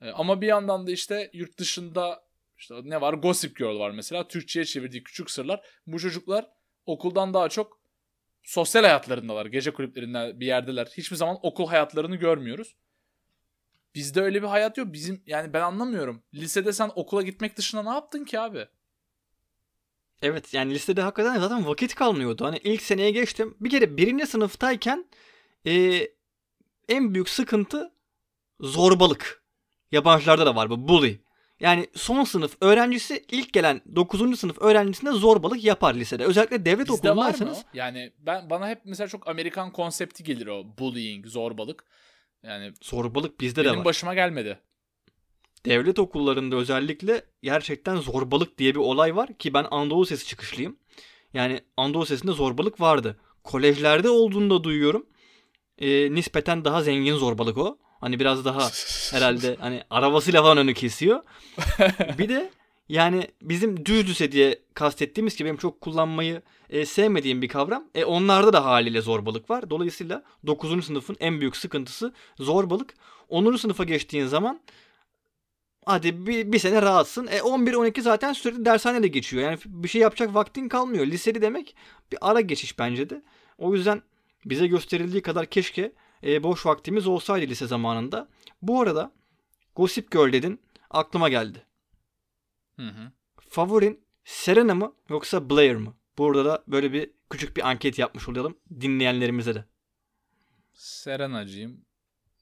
E, 0.00 0.10
ama 0.10 0.40
bir 0.40 0.46
yandan 0.46 0.86
da 0.86 0.90
işte 0.90 1.30
yurt 1.32 1.58
dışında 1.58 2.24
işte 2.58 2.74
ne 2.84 3.00
var? 3.00 3.14
Gossip 3.14 3.56
Girl 3.56 3.78
var 3.78 3.90
mesela. 3.90 4.28
Türkçe'ye 4.28 4.64
çevirdiği 4.64 5.04
küçük 5.04 5.30
sırlar. 5.30 5.60
Bu 5.86 5.98
çocuklar 5.98 6.48
okuldan 6.86 7.34
daha 7.34 7.48
çok 7.48 7.80
sosyal 8.42 8.82
hayatlarındalar. 8.82 9.46
Gece 9.46 9.70
kulüplerinde 9.70 10.40
bir 10.40 10.46
yerdeler. 10.46 10.88
Hiçbir 10.96 11.16
zaman 11.16 11.38
okul 11.42 11.66
hayatlarını 11.66 12.16
görmüyoruz. 12.16 12.76
Bizde 13.94 14.20
öyle 14.20 14.42
bir 14.42 14.46
hayat 14.46 14.78
yok. 14.78 14.92
Bizim 14.92 15.22
yani 15.26 15.52
ben 15.52 15.60
anlamıyorum. 15.60 16.22
Lisede 16.34 16.72
sen 16.72 16.90
okula 16.94 17.22
gitmek 17.22 17.56
dışında 17.56 17.82
ne 17.82 17.88
yaptın 17.88 18.24
ki 18.24 18.40
abi? 18.40 18.66
Evet 20.22 20.54
yani 20.54 20.74
lisede 20.74 21.00
hakikaten 21.00 21.40
zaten 21.40 21.66
vakit 21.66 21.94
kalmıyordu. 21.94 22.44
Hani 22.44 22.58
ilk 22.58 22.82
seneye 22.82 23.10
geçtim. 23.10 23.56
Bir 23.60 23.70
kere 23.70 23.96
birinci 23.96 24.26
sınıftayken 24.26 25.06
e, 25.66 26.02
en 26.90 27.14
büyük 27.14 27.28
sıkıntı 27.28 27.92
zorbalık. 28.60 29.42
Yabancılarda 29.92 30.46
da 30.46 30.56
var 30.56 30.70
bu 30.70 30.88
bully. 30.88 31.20
Yani 31.60 31.86
son 31.94 32.24
sınıf 32.24 32.56
öğrencisi 32.60 33.24
ilk 33.28 33.52
gelen 33.52 33.80
9. 33.96 34.38
sınıf 34.38 34.62
öğrencisine 34.62 35.12
zorbalık 35.12 35.64
yapar 35.64 35.94
lisede. 35.94 36.24
Özellikle 36.24 36.64
devlet 36.64 36.88
Bizde 36.88 36.92
okulundaysanız. 36.92 37.64
Yani 37.74 38.12
ben 38.18 38.50
bana 38.50 38.68
hep 38.68 38.80
mesela 38.84 39.08
çok 39.08 39.28
Amerikan 39.28 39.72
konsepti 39.72 40.24
gelir 40.24 40.46
o 40.46 40.64
bullying, 40.78 41.26
zorbalık. 41.26 41.84
Yani 42.42 42.72
zorbalık 42.82 43.40
bizde 43.40 43.64
de 43.64 43.68
var. 43.68 43.74
Benim 43.74 43.84
başıma 43.84 44.14
gelmedi. 44.14 44.58
Devlet 45.66 45.98
okullarında 45.98 46.56
özellikle 46.56 47.22
gerçekten 47.42 47.96
zorbalık 47.96 48.58
diye 48.58 48.74
bir 48.74 48.80
olay 48.80 49.16
var 49.16 49.38
ki 49.38 49.54
ben 49.54 49.66
Anadolu 49.70 50.06
Sesi 50.06 50.26
çıkışlıyım. 50.26 50.76
Yani 51.34 51.60
Anadolu 51.76 52.06
Sesi'nde 52.06 52.32
zorbalık 52.32 52.80
vardı. 52.80 53.20
Kolejlerde 53.44 54.08
olduğunu 54.08 54.50
da 54.50 54.64
duyuyorum 54.64 55.06
e, 55.80 56.14
nispeten 56.14 56.64
daha 56.64 56.82
zengin 56.82 57.16
zorbalık 57.16 57.58
o. 57.58 57.78
Hani 58.00 58.20
biraz 58.20 58.44
daha 58.44 58.70
herhalde 59.12 59.56
hani 59.60 59.82
arabasıyla 59.90 60.42
falan 60.42 60.58
önü 60.58 60.74
kesiyor. 60.74 61.22
bir 62.18 62.28
de 62.28 62.50
yani 62.88 63.28
bizim 63.42 63.86
düz 63.86 64.06
düse 64.06 64.32
diye 64.32 64.58
kastettiğimiz 64.74 65.36
ki 65.36 65.44
benim 65.44 65.56
çok 65.56 65.80
kullanmayı 65.80 66.42
e, 66.70 66.86
sevmediğim 66.86 67.42
bir 67.42 67.48
kavram. 67.48 67.84
E 67.94 68.04
onlarda 68.04 68.52
da 68.52 68.64
haliyle 68.64 69.00
zorbalık 69.00 69.50
var. 69.50 69.70
Dolayısıyla 69.70 70.22
9. 70.46 70.84
sınıfın 70.84 71.16
en 71.20 71.40
büyük 71.40 71.56
sıkıntısı 71.56 72.12
zorbalık. 72.38 72.94
10. 73.28 73.56
sınıfa 73.56 73.84
geçtiğin 73.84 74.26
zaman 74.26 74.60
hadi 75.86 76.26
bir, 76.26 76.52
bir 76.52 76.58
sene 76.58 76.82
rahatsın. 76.82 77.26
E 77.26 77.38
11-12 77.38 78.00
zaten 78.00 78.32
sürekli 78.32 78.64
dershanede 78.64 79.08
geçiyor. 79.08 79.42
Yani 79.42 79.58
bir 79.66 79.88
şey 79.88 80.00
yapacak 80.00 80.34
vaktin 80.34 80.68
kalmıyor. 80.68 81.06
Liseli 81.06 81.42
demek 81.42 81.76
bir 82.12 82.18
ara 82.20 82.40
geçiş 82.40 82.78
bence 82.78 83.10
de. 83.10 83.22
O 83.58 83.74
yüzden 83.74 84.02
bize 84.44 84.66
gösterildiği 84.66 85.22
kadar 85.22 85.46
keşke 85.46 85.92
e, 86.24 86.42
boş 86.42 86.66
vaktimiz 86.66 87.06
olsaydı 87.06 87.46
lise 87.46 87.66
zamanında. 87.66 88.28
Bu 88.62 88.80
arada 88.80 89.12
Gossip 89.76 90.10
Girl 90.10 90.32
dedin. 90.32 90.60
aklıma 90.90 91.28
geldi. 91.28 91.66
Hı 92.76 92.86
hı. 92.88 93.12
Favorin 93.48 94.04
Serena 94.24 94.74
mı 94.74 94.94
yoksa 95.08 95.50
Blair 95.50 95.74
mı? 95.76 95.94
Burada 96.18 96.44
da 96.44 96.64
böyle 96.68 96.92
bir 96.92 97.10
küçük 97.30 97.56
bir 97.56 97.68
anket 97.68 97.98
yapmış 97.98 98.28
olalım 98.28 98.58
dinleyenlerimize 98.80 99.54
de. 99.54 99.64
Serenacıyım. 100.72 101.84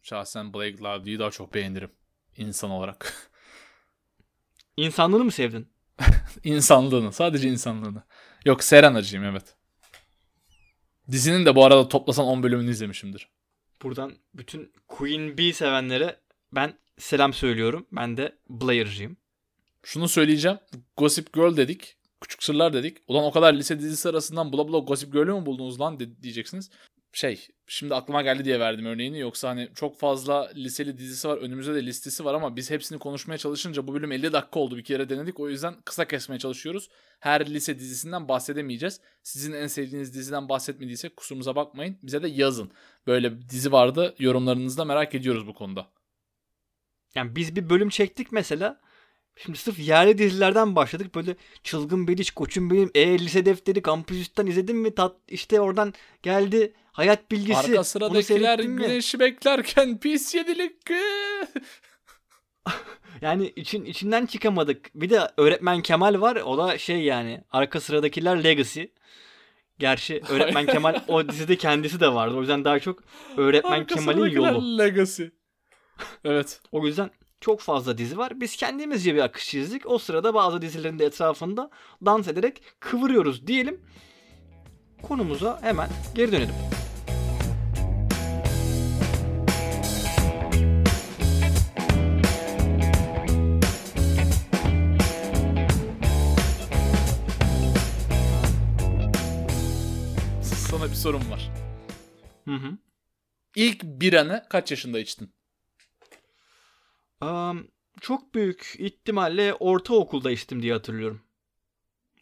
Şahsen 0.03 0.55
Blake 0.55 0.79
Lively'yi 0.79 1.19
daha 1.19 1.31
çok 1.31 1.55
beğenirim. 1.55 1.91
insan 2.37 2.71
olarak. 2.71 3.31
İnsanlığını 4.77 5.25
mı 5.25 5.31
sevdin? 5.31 5.69
insanlığını. 6.45 7.13
Sadece 7.13 7.49
insanlığını. 7.49 8.03
Yok 8.45 8.65
Serenacıyım 8.65 9.25
evet. 9.25 9.57
Dizinin 11.11 11.47
de 11.47 11.57
bu 11.57 11.65
arada 11.65 11.89
toplasan 11.89 12.27
10 12.27 12.43
bölümünü 12.43 12.71
izlemişimdir. 12.71 13.29
Buradan 13.83 14.13
bütün 14.35 14.73
Queen 14.89 15.39
Bee 15.39 15.53
sevenlere 15.53 16.21
ben 16.53 16.79
selam 16.99 17.33
söylüyorum. 17.33 17.87
Ben 17.93 18.17
de 18.17 18.39
Blair'cıyım. 18.49 19.17
Şunu 19.83 20.09
söyleyeceğim. 20.09 20.59
Gossip 20.97 21.33
Girl 21.33 21.57
dedik. 21.57 21.97
Küçük 22.21 22.43
Sırlar 22.43 22.73
dedik. 22.73 22.99
Ulan 23.09 23.25
o 23.25 23.31
kadar 23.31 23.55
lise 23.55 23.81
dizisi 23.81 24.09
arasından 24.09 24.53
bula 24.53 24.69
bula 24.69 24.79
Gossip 24.79 25.13
Girl'ü 25.13 25.33
mü 25.33 25.47
buldunuz 25.47 25.81
lan 25.81 26.01
diyeceksiniz. 26.23 26.71
Şey 27.13 27.49
şimdi 27.67 27.95
aklıma 27.95 28.23
geldi 28.23 28.45
diye 28.45 28.61
verdim 28.61 28.87
örneğini. 28.87 29.19
Yoksa 29.19 29.49
hani 29.49 29.69
çok 29.75 29.99
fazla 29.99 30.51
liseli 30.55 30.99
dizisi 30.99 31.29
var. 31.29 31.37
Önümüzde 31.37 31.75
de 31.75 31.87
listesi 31.87 32.25
var 32.25 32.35
ama 32.35 32.57
biz 32.57 32.71
hepsini 32.71 32.99
konuşmaya 32.99 33.39
çalışınca 33.39 33.87
bu 33.87 33.95
bölüm 33.95 34.13
50 34.13 34.33
dakika 34.33 34.61
oldu. 34.61 34.77
Bir 34.77 34.85
kere 34.85 35.09
denedik. 35.09 35.41
O 35.41 35.49
yüzden 35.49 35.75
kısa 35.85 36.09
kesmeye 36.09 36.39
çalışıyoruz. 36.39 36.89
Her 37.21 37.47
lise 37.47 37.79
dizisinden 37.79 38.29
bahsedemeyeceğiz. 38.29 39.01
Sizin 39.23 39.53
en 39.53 39.67
sevdiğiniz 39.67 40.15
diziden 40.15 40.49
bahsetmediysek 40.49 41.17
kusurumuza 41.17 41.57
bakmayın. 41.57 41.99
Bize 42.03 42.23
de 42.23 42.29
yazın. 42.29 42.71
Böyle 43.07 43.37
bir 43.37 43.49
dizi 43.49 43.73
vardı. 43.73 44.15
Yorumlarınızı 44.19 44.87
merak 44.87 45.15
ediyoruz 45.15 45.47
bu 45.47 45.55
konuda. 45.55 45.91
Yani 47.15 47.37
biz 47.37 47.57
bir 47.57 47.71
bölüm 47.71 47.89
çektik 47.89 48.33
mesela. 48.33 48.81
Şimdi 49.37 49.59
sırf 49.59 49.79
yerli 49.79 50.19
dizilerden 50.19 50.77
başladık. 50.77 51.15
Böyle 51.15 51.37
çılgın 51.65 52.07
iş, 52.07 52.31
koçum 52.31 52.71
benim, 52.71 52.91
e 52.95 53.19
lise 53.19 53.47
defteri, 53.47 53.83
kampüsüsten 53.83 54.47
izledin 54.47 54.77
mi? 54.77 54.95
Tat, 54.95 55.17
işte 55.29 55.61
oradan 55.61 55.95
geldi 56.23 56.73
hayat 56.99 57.31
bilgisi. 57.31 57.59
Arka 57.59 57.85
sıradakiler 57.85 58.67
mi? 58.67 58.77
güneşi 58.77 59.21
beklerken 59.21 59.99
pis 59.99 60.35
yedilik. 60.35 60.77
Yani 63.21 63.53
için 63.57 63.85
içinden 63.85 64.27
çıkamadık. 64.27 64.91
Bir 64.95 65.11
de 65.11 65.31
öğretmen 65.37 65.83
Kemal 65.83 66.21
var. 66.21 66.37
O 66.37 66.59
da 66.59 66.79
şey 66.79 67.03
yani 67.03 67.45
arka 67.51 67.81
sıradakiler 67.81 68.45
Legacy. 68.45 68.83
Gerçi 69.79 70.23
öğretmen 70.29 70.67
Kemal 70.67 71.01
o 71.09 71.29
dizide 71.29 71.57
kendisi 71.57 72.01
de 72.01 72.15
vardı. 72.15 72.37
O 72.37 72.41
yüzden 72.41 72.65
daha 72.65 72.79
çok 72.79 73.03
öğretmen 73.37 73.81
Arka 73.81 73.95
Kemal'in 73.95 74.31
yolu. 74.31 74.79
Legacy. 74.79 75.25
Evet. 76.25 76.61
O 76.73 76.87
yüzden 76.87 77.11
çok 77.41 77.61
fazla 77.61 77.99
dizi 77.99 78.19
var. 78.19 78.41
Biz 78.41 78.57
kendimizce 78.57 79.15
bir 79.15 79.21
akış 79.21 79.49
çizdik. 79.49 79.87
O 79.87 79.99
sırada 79.99 80.35
bazı 80.35 80.63
dizilerin 80.63 80.99
de 80.99 81.05
etrafında 81.05 81.71
dans 82.05 82.29
ederek 82.29 82.63
kıvırıyoruz 82.81 83.47
diyelim. 83.47 83.81
Konumuza 85.03 85.59
hemen 85.63 85.89
geri 86.15 86.33
dönelim. 86.33 86.78
Sorum 100.99 101.31
var. 101.31 101.51
Hı 102.45 102.55
hı. 102.55 102.79
İlk 103.57 103.85
biranı 103.85 104.47
kaç 104.51 104.71
yaşında 104.71 104.99
içtin? 104.99 105.35
Am, 107.21 107.67
çok 108.01 108.35
büyük 108.35 108.75
ihtimalle 108.79 109.55
ortaokulda 109.55 110.31
içtim 110.31 110.63
diye 110.63 110.73
hatırlıyorum. 110.73 111.23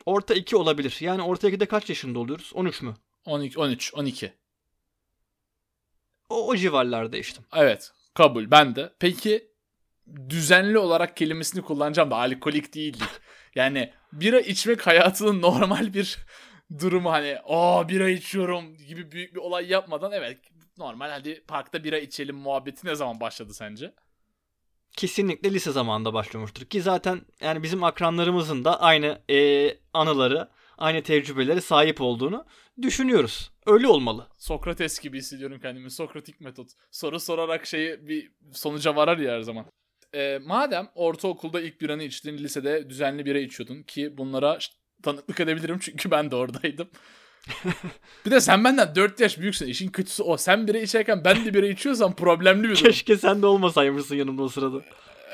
Orta 0.06 0.34
2 0.34 0.56
olabilir. 0.56 0.96
Yani 1.00 1.22
orta 1.22 1.48
2'de 1.48 1.66
kaç 1.66 1.88
yaşında 1.88 2.18
oluyoruz? 2.18 2.50
13 2.54 2.82
mü? 2.82 2.94
12, 3.24 3.58
13, 3.58 3.94
12. 3.94 4.32
O, 6.28 6.48
o 6.48 6.56
civarlarda 6.56 7.16
içtim. 7.16 7.44
Evet. 7.54 7.92
Kabul. 8.14 8.50
Ben 8.50 8.76
de. 8.76 8.92
Peki 8.98 9.50
düzenli 10.28 10.78
olarak 10.78 11.16
kelimesini 11.16 11.62
kullanacağım 11.62 12.10
da 12.10 12.16
alkolik 12.16 12.74
değildik. 12.74 13.08
Yani 13.54 13.92
bira 14.12 14.40
içmek 14.40 14.86
hayatının 14.86 15.42
normal 15.42 15.94
bir 15.94 16.18
durumu 16.78 17.10
hani 17.12 17.38
aa 17.44 17.88
bira 17.88 18.08
içiyorum 18.08 18.76
gibi 18.76 19.12
büyük 19.12 19.34
bir 19.34 19.40
olay 19.40 19.68
yapmadan 19.68 20.12
evet 20.12 20.38
normal 20.78 21.10
hadi 21.10 21.44
parkta 21.48 21.84
bira 21.84 21.98
içelim 21.98 22.36
muhabbeti 22.36 22.86
ne 22.86 22.94
zaman 22.94 23.20
başladı 23.20 23.54
sence? 23.54 23.92
Kesinlikle 24.96 25.54
lise 25.54 25.72
zamanında 25.72 26.14
başlamıştır. 26.14 26.64
Ki 26.66 26.82
zaten 26.82 27.20
yani 27.40 27.62
bizim 27.62 27.84
akranlarımızın 27.84 28.64
da 28.64 28.80
aynı 28.80 29.22
eee, 29.28 29.78
anıları, 29.92 30.48
aynı 30.78 31.02
tecrübeleri 31.02 31.62
sahip 31.62 32.00
olduğunu 32.00 32.46
düşünüyoruz. 32.82 33.50
Öyle 33.66 33.88
olmalı. 33.88 34.28
Sokrates 34.38 34.98
gibi 34.98 35.18
hissediyorum 35.18 35.58
kendimi. 35.62 35.90
Sokratik 35.90 36.40
metot. 36.40 36.68
Soru 36.90 37.20
sorarak 37.20 37.66
şeyi 37.66 38.08
bir 38.08 38.32
sonuca 38.52 38.96
varar 38.96 39.18
ya 39.18 39.32
her 39.32 39.40
zaman. 39.40 39.66
Ee, 40.14 40.38
madem 40.46 40.88
ortaokulda 40.94 41.60
ilk 41.60 41.80
biranı 41.80 42.02
içtin, 42.02 42.38
lisede 42.38 42.90
düzenli 42.90 43.26
bira 43.26 43.38
içiyordun 43.38 43.82
ki 43.82 44.18
bunlara 44.18 44.58
tanıklık 45.02 45.40
edebilirim 45.40 45.78
çünkü 45.78 46.10
ben 46.10 46.30
de 46.30 46.36
oradaydım. 46.36 46.88
bir 48.26 48.30
de 48.30 48.40
sen 48.40 48.64
benden 48.64 48.94
4 48.94 49.20
yaş 49.20 49.38
büyüksün. 49.38 49.66
İşin 49.66 49.88
kötüsü 49.88 50.22
o. 50.22 50.36
Sen 50.36 50.68
bira 50.68 50.78
içerken 50.78 51.24
ben 51.24 51.44
de 51.44 51.54
bira 51.54 51.66
içiyorsam 51.66 52.16
problemli 52.16 52.62
bir 52.62 52.74
durum. 52.74 52.84
Keşke 52.84 53.16
sen 53.16 53.42
de 53.42 53.46
olmasaymışsın 53.46 54.16
yanımda 54.16 54.42
o 54.42 54.48
sırada. 54.48 54.82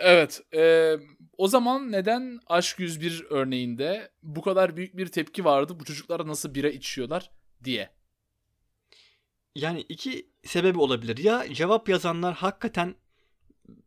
Evet. 0.00 0.40
e, 0.54 0.95
o 1.38 1.49
zaman 1.49 1.92
neden 1.92 2.40
Aşk 2.47 2.78
101 2.78 3.26
örneğinde 3.31 4.11
bu 4.23 4.42
kadar 4.42 4.76
büyük 4.76 4.97
bir 4.97 5.07
tepki 5.07 5.45
vardı? 5.45 5.76
Bu 5.81 5.85
çocuklar 5.85 6.26
nasıl 6.26 6.54
bira 6.54 6.69
içiyorlar 6.69 7.31
diye. 7.64 7.90
Yani 9.54 9.81
iki 9.88 10.31
sebebi 10.45 10.78
olabilir. 10.78 11.19
Ya 11.19 11.54
cevap 11.54 11.88
yazanlar 11.88 12.35
hakikaten 12.35 12.95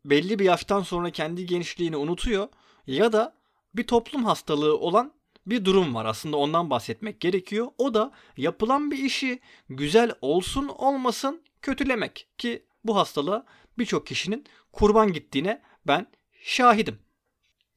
belli 0.04 0.38
bir 0.38 0.44
yaştan 0.44 0.82
sonra 0.82 1.10
kendi 1.10 1.46
gençliğini 1.46 1.96
unutuyor 1.96 2.48
ya 2.86 3.12
da 3.12 3.36
bir 3.74 3.86
toplum 3.86 4.24
hastalığı 4.24 4.78
olan 4.78 5.12
bir 5.46 5.64
durum 5.64 5.94
var. 5.94 6.04
Aslında 6.04 6.36
ondan 6.36 6.70
bahsetmek 6.70 7.20
gerekiyor. 7.20 7.66
O 7.78 7.94
da 7.94 8.12
yapılan 8.36 8.90
bir 8.90 8.98
işi 8.98 9.40
güzel 9.68 10.12
olsun 10.20 10.68
olmasın 10.68 11.42
kötülemek 11.62 12.28
ki 12.38 12.62
bu 12.84 12.96
hastalığa 12.96 13.46
birçok 13.78 14.06
kişinin 14.06 14.44
kurban 14.72 15.12
gittiğine 15.12 15.62
ben 15.86 16.06
şahidim. 16.42 16.98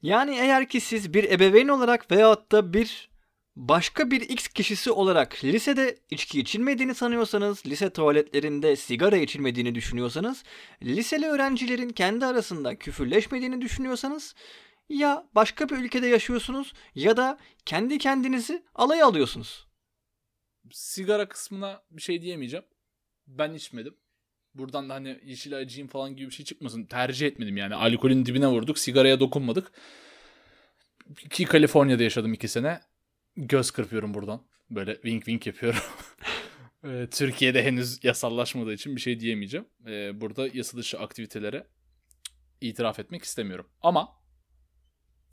Yani 0.02 0.34
eğer 0.34 0.68
ki 0.68 0.80
siz 0.80 1.14
bir 1.14 1.30
ebeveyn 1.30 1.68
olarak 1.68 2.10
veyahut 2.10 2.52
da 2.52 2.72
bir 2.72 3.10
başka 3.56 4.10
bir 4.10 4.20
X 4.20 4.48
kişisi 4.48 4.90
olarak 4.90 5.44
lisede 5.44 5.98
içki 6.10 6.40
içilmediğini 6.40 6.94
sanıyorsanız, 6.94 7.66
lise 7.66 7.90
tuvaletlerinde 7.90 8.76
sigara 8.76 9.16
içilmediğini 9.16 9.74
düşünüyorsanız, 9.74 10.44
liseli 10.82 11.26
öğrencilerin 11.26 11.90
kendi 11.90 12.26
arasında 12.26 12.74
küfürleşmediğini 12.74 13.60
düşünüyorsanız 13.60 14.34
ya 14.90 15.28
başka 15.34 15.68
bir 15.68 15.76
ülkede 15.76 16.06
yaşıyorsunuz 16.06 16.72
ya 16.94 17.16
da 17.16 17.38
kendi 17.66 17.98
kendinizi 17.98 18.62
alaya 18.74 19.06
alıyorsunuz. 19.06 19.66
Sigara 20.70 21.28
kısmına 21.28 21.82
bir 21.90 22.02
şey 22.02 22.22
diyemeyeceğim. 22.22 22.64
Ben 23.26 23.54
içmedim. 23.54 23.94
Buradan 24.54 24.88
da 24.88 24.94
hani 24.94 25.20
yeşil 25.24 25.56
acıyım 25.56 25.88
falan 25.88 26.16
gibi 26.16 26.30
bir 26.30 26.34
şey 26.34 26.44
çıkmasın. 26.44 26.84
Tercih 26.84 27.26
etmedim 27.26 27.56
yani. 27.56 27.74
Alkolün 27.74 28.26
dibine 28.26 28.46
vurduk. 28.46 28.78
Sigaraya 28.78 29.20
dokunmadık. 29.20 29.72
Ki 31.30 31.44
Kaliforniya'da 31.44 32.02
yaşadım 32.02 32.32
iki 32.32 32.48
sene. 32.48 32.80
Göz 33.36 33.70
kırpıyorum 33.70 34.14
buradan. 34.14 34.42
Böyle 34.70 34.94
wink 34.94 35.24
wink 35.24 35.46
yapıyorum. 35.46 35.80
Ee, 36.84 37.08
Türkiye'de 37.10 37.64
henüz 37.64 38.04
yasallaşmadığı 38.04 38.72
için 38.72 38.96
bir 38.96 39.00
şey 39.00 39.20
diyemeyeceğim. 39.20 39.66
Ee, 39.86 40.20
burada 40.20 40.48
yasa 40.52 40.78
dışı 40.78 40.98
aktivitelere 40.98 41.66
itiraf 42.60 42.98
etmek 42.98 43.24
istemiyorum. 43.24 43.66
Ama 43.82 44.19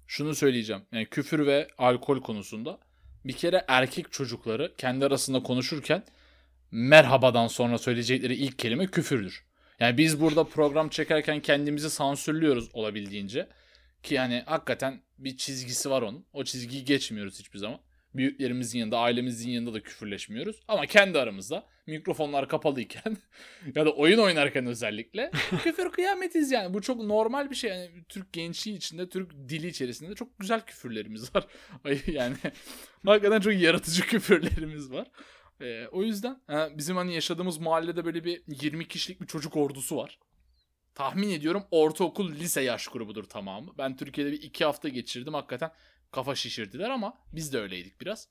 şunu 0.07 0.35
söyleyeceğim. 0.35 0.81
Yani 0.91 1.05
küfür 1.05 1.45
ve 1.45 1.67
alkol 1.77 2.21
konusunda 2.21 2.79
bir 3.25 3.33
kere 3.33 3.65
erkek 3.67 4.11
çocukları 4.11 4.73
kendi 4.77 5.05
arasında 5.05 5.43
konuşurken 5.43 6.03
merhabadan 6.71 7.47
sonra 7.47 7.77
söyleyecekleri 7.77 8.35
ilk 8.35 8.59
kelime 8.59 8.87
küfürdür. 8.87 9.45
Yani 9.79 9.97
biz 9.97 10.21
burada 10.21 10.43
program 10.43 10.89
çekerken 10.89 11.39
kendimizi 11.39 11.89
sansürlüyoruz 11.89 12.69
olabildiğince. 12.73 13.47
Ki 14.03 14.15
yani 14.15 14.43
hakikaten 14.45 15.01
bir 15.17 15.37
çizgisi 15.37 15.89
var 15.89 16.01
onun. 16.01 16.25
O 16.33 16.43
çizgiyi 16.43 16.85
geçmiyoruz 16.85 17.39
hiçbir 17.39 17.59
zaman. 17.59 17.79
Büyüklerimizin 18.17 18.79
yanında, 18.79 18.97
ailemizin 18.99 19.49
yanında 19.49 19.73
da 19.73 19.83
küfürleşmiyoruz. 19.83 20.55
Ama 20.67 20.85
kendi 20.85 21.19
aramızda 21.19 21.65
mikrofonlar 21.87 22.49
kapalıyken 22.49 23.17
ya 23.75 23.85
da 23.85 23.91
oyun 23.91 24.19
oynarken 24.19 24.65
özellikle 24.65 25.31
küfür 25.63 25.91
kıyametiz 25.91 26.51
yani. 26.51 26.73
Bu 26.73 26.81
çok 26.81 27.03
normal 27.03 27.49
bir 27.49 27.55
şey. 27.55 27.69
Yani 27.69 27.89
Türk 28.09 28.33
gençliği 28.33 28.77
içinde, 28.77 29.09
Türk 29.09 29.31
dili 29.49 29.67
içerisinde 29.67 30.15
çok 30.15 30.39
güzel 30.39 30.61
küfürlerimiz 30.61 31.35
var. 31.35 31.47
Yani 32.07 32.35
hakikaten 33.05 33.39
çok 33.39 33.53
yaratıcı 33.53 34.01
küfürlerimiz 34.01 34.91
var. 34.91 35.07
Ee, 35.61 35.87
o 35.91 36.03
yüzden 36.03 36.41
bizim 36.77 36.95
hani 36.97 37.13
yaşadığımız 37.13 37.57
mahallede 37.57 38.05
böyle 38.05 38.23
bir 38.23 38.41
20 38.61 38.87
kişilik 38.87 39.21
bir 39.21 39.27
çocuk 39.27 39.57
ordusu 39.57 39.97
var. 39.97 40.19
tahmin 40.95 41.29
ediyorum 41.29 41.63
ortaokul 41.71 42.31
lise 42.31 42.61
yaş 42.61 42.87
grubudur 42.87 43.23
tamamı. 43.23 43.71
Ben 43.77 43.97
Türkiye'de 43.97 44.31
bir 44.31 44.41
iki 44.41 44.65
hafta 44.65 44.89
geçirdim 44.89 45.33
hakikaten 45.33 45.71
kafa 46.11 46.35
şişirdiler 46.35 46.89
ama 46.89 47.17
biz 47.33 47.53
de 47.53 47.59
öyleydik 47.59 48.01
biraz. 48.01 48.29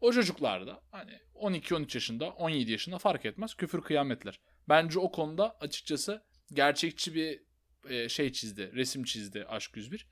O 0.00 0.12
çocuklar 0.12 0.66
da 0.66 0.82
hani 0.90 1.20
12-13 1.34 1.96
yaşında 1.96 2.30
17 2.30 2.72
yaşında 2.72 2.98
fark 2.98 3.24
etmez 3.26 3.54
küfür 3.54 3.82
kıyametler. 3.82 4.40
Bence 4.68 4.98
o 4.98 5.12
konuda 5.12 5.56
açıkçası 5.60 6.22
gerçekçi 6.52 7.14
bir 7.14 7.42
e, 7.90 8.08
şey 8.08 8.32
çizdi 8.32 8.72
resim 8.74 9.04
çizdi 9.04 9.46
Aşk 9.48 9.76
101. 9.76 10.06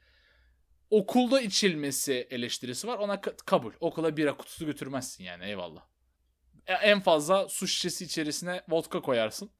Okulda 0.90 1.40
içilmesi 1.40 2.26
eleştirisi 2.30 2.86
var 2.88 2.98
ona 2.98 3.20
kabul. 3.20 3.72
Okula 3.80 4.16
bira 4.16 4.36
kutusu 4.36 4.66
götürmezsin 4.66 5.24
yani 5.24 5.44
eyvallah. 5.44 5.82
E, 6.66 6.72
en 6.72 7.00
fazla 7.00 7.48
su 7.48 7.68
şişesi 7.68 8.04
içerisine 8.04 8.62
vodka 8.68 9.02
koyarsın. 9.02 9.50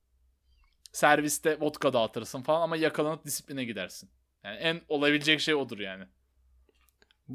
Serviste 0.92 1.60
vodka 1.60 1.92
dağıtırsın 1.92 2.42
falan 2.42 2.60
ama 2.60 2.76
yakalanıp 2.76 3.24
disipline 3.24 3.64
gidersin. 3.64 4.10
Yani 4.44 4.56
en 4.56 4.80
olabilecek 4.88 5.40
şey 5.40 5.54
odur 5.54 5.78
yani. 5.78 6.04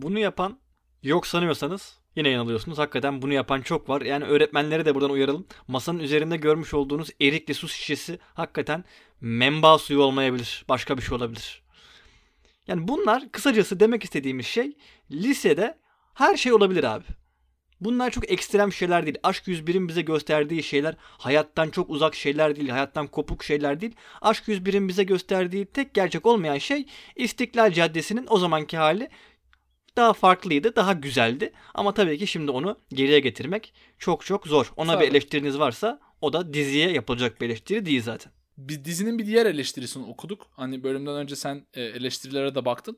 Bunu 0.01 0.19
yapan 0.19 0.59
yok 1.03 1.27
sanıyorsanız 1.27 1.99
yine 2.15 2.29
yanılıyorsunuz. 2.29 2.77
Hakikaten 2.77 3.21
bunu 3.21 3.33
yapan 3.33 3.61
çok 3.61 3.89
var. 3.89 4.01
Yani 4.01 4.25
öğretmenlere 4.25 4.85
de 4.85 4.95
buradan 4.95 5.09
uyaralım. 5.09 5.47
Masanın 5.67 5.99
üzerinde 5.99 6.37
görmüş 6.37 6.73
olduğunuz 6.73 7.09
erikli 7.21 7.53
su 7.53 7.67
şişesi 7.67 8.19
hakikaten 8.33 8.83
menba 9.21 9.77
suyu 9.77 10.01
olmayabilir. 10.01 10.65
Başka 10.69 10.97
bir 10.97 11.01
şey 11.01 11.17
olabilir. 11.17 11.63
Yani 12.67 12.87
bunlar 12.87 13.31
kısacası 13.31 13.79
demek 13.79 14.03
istediğimiz 14.03 14.45
şey 14.45 14.77
lisede 15.11 15.77
her 16.13 16.37
şey 16.37 16.53
olabilir 16.53 16.83
abi. 16.83 17.05
Bunlar 17.81 18.11
çok 18.11 18.31
ekstrem 18.31 18.73
şeyler 18.73 19.05
değil. 19.05 19.17
Aşk 19.23 19.47
101'in 19.47 19.87
bize 19.87 20.01
gösterdiği 20.01 20.63
şeyler 20.63 20.95
hayattan 20.99 21.69
çok 21.69 21.89
uzak 21.89 22.15
şeyler 22.15 22.55
değil. 22.55 22.69
Hayattan 22.69 23.07
kopuk 23.07 23.43
şeyler 23.43 23.81
değil. 23.81 23.95
Aşk 24.21 24.47
101'in 24.47 24.87
bize 24.87 25.03
gösterdiği 25.03 25.65
tek 25.65 25.93
gerçek 25.93 26.25
olmayan 26.25 26.57
şey 26.57 26.85
İstiklal 27.15 27.71
Caddesi'nin 27.71 28.25
o 28.29 28.37
zamanki 28.37 28.77
hali 28.77 29.09
daha 29.97 30.13
farklıydı, 30.13 30.75
daha 30.75 30.93
güzeldi. 30.93 31.53
Ama 31.73 31.93
tabii 31.93 32.17
ki 32.17 32.27
şimdi 32.27 32.51
onu 32.51 32.79
geriye 32.89 33.19
getirmek 33.19 33.73
çok 33.99 34.25
çok 34.25 34.47
zor. 34.47 34.73
Ona 34.77 34.93
tabii. 34.93 35.05
bir 35.05 35.11
eleştiriniz 35.11 35.59
varsa 35.59 35.99
o 36.21 36.33
da 36.33 36.53
diziye 36.53 36.91
yapılacak 36.91 37.41
bir 37.41 37.45
eleştiri 37.45 37.85
değil 37.85 38.01
zaten 38.01 38.31
bir 38.57 38.85
dizinin 38.85 39.19
bir 39.19 39.25
diğer 39.25 39.45
eleştirisini 39.45 40.05
okuduk. 40.05 40.47
Hani 40.51 40.83
bölümden 40.83 41.15
önce 41.15 41.35
sen 41.35 41.65
e, 41.73 41.81
eleştirilere 41.81 42.55
de 42.55 42.65
baktın. 42.65 42.97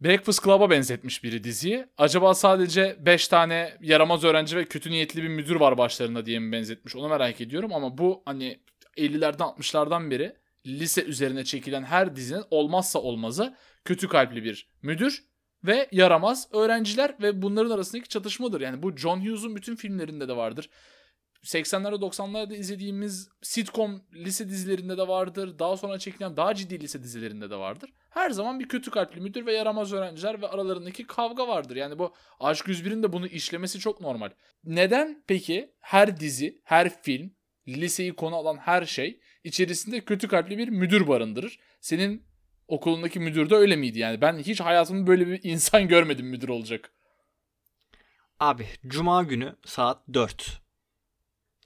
Breakfast 0.00 0.44
Club'a 0.44 0.70
benzetmiş 0.70 1.24
biri 1.24 1.44
diziyi. 1.44 1.86
Acaba 1.98 2.34
sadece 2.34 2.96
5 3.00 3.28
tane 3.28 3.76
yaramaz 3.82 4.24
öğrenci 4.24 4.56
ve 4.56 4.64
kötü 4.64 4.90
niyetli 4.90 5.22
bir 5.22 5.28
müdür 5.28 5.56
var 5.56 5.78
başlarında 5.78 6.26
diye 6.26 6.38
mi 6.38 6.52
benzetmiş? 6.52 6.96
Onu 6.96 7.08
merak 7.08 7.40
ediyorum 7.40 7.72
ama 7.74 7.98
bu 7.98 8.22
hani 8.24 8.60
50'lerden 8.96 9.44
60'lardan 9.44 10.10
beri 10.10 10.36
lise 10.66 11.04
üzerine 11.04 11.44
çekilen 11.44 11.82
her 11.82 12.16
dizinin 12.16 12.44
olmazsa 12.50 12.98
olmazı 12.98 13.56
kötü 13.84 14.08
kalpli 14.08 14.44
bir 14.44 14.68
müdür 14.82 15.24
ve 15.66 15.88
yaramaz 15.92 16.48
öğrenciler 16.52 17.14
ve 17.22 17.42
bunların 17.42 17.70
arasındaki 17.70 18.08
çatışmadır. 18.08 18.60
Yani 18.60 18.82
bu 18.82 18.96
John 18.96 19.20
Hughes'un 19.20 19.56
bütün 19.56 19.76
filmlerinde 19.76 20.28
de 20.28 20.36
vardır. 20.36 20.70
80'lerde 21.44 21.94
90'larda 21.94 22.54
izlediğimiz 22.56 23.28
sitcom 23.42 24.02
lise 24.14 24.48
dizilerinde 24.48 24.98
de 24.98 25.08
vardır. 25.08 25.58
Daha 25.58 25.76
sonra 25.76 25.98
çekilen 25.98 26.36
daha 26.36 26.54
ciddi 26.54 26.80
lise 26.80 27.02
dizilerinde 27.02 27.50
de 27.50 27.56
vardır. 27.56 27.90
Her 28.10 28.30
zaman 28.30 28.60
bir 28.60 28.68
kötü 28.68 28.90
kalpli 28.90 29.20
müdür 29.20 29.46
ve 29.46 29.52
yaramaz 29.52 29.92
öğrenciler 29.92 30.42
ve 30.42 30.48
aralarındaki 30.48 31.06
kavga 31.06 31.48
vardır. 31.48 31.76
Yani 31.76 31.98
bu 31.98 32.14
Aşk 32.40 32.66
101'in 32.66 33.02
de 33.02 33.12
bunu 33.12 33.26
işlemesi 33.26 33.78
çok 33.78 34.00
normal. 34.00 34.30
Neden 34.64 35.24
peki 35.26 35.74
her 35.80 36.20
dizi, 36.20 36.60
her 36.64 37.02
film, 37.02 37.32
liseyi 37.68 38.12
konu 38.12 38.36
alan 38.36 38.56
her 38.56 38.84
şey 38.84 39.20
içerisinde 39.44 40.00
kötü 40.00 40.28
kalpli 40.28 40.58
bir 40.58 40.68
müdür 40.68 41.08
barındırır? 41.08 41.58
Senin 41.80 42.25
okulundaki 42.68 43.20
müdür 43.20 43.50
de 43.50 43.54
öyle 43.54 43.76
miydi 43.76 43.98
yani? 43.98 44.20
Ben 44.20 44.38
hiç 44.38 44.60
hayatımda 44.60 45.06
böyle 45.06 45.26
bir 45.26 45.40
insan 45.42 45.88
görmedim 45.88 46.26
müdür 46.26 46.48
olacak. 46.48 46.92
Abi 48.40 48.66
cuma 48.88 49.22
günü 49.22 49.56
saat 49.64 50.02
4 50.14 50.66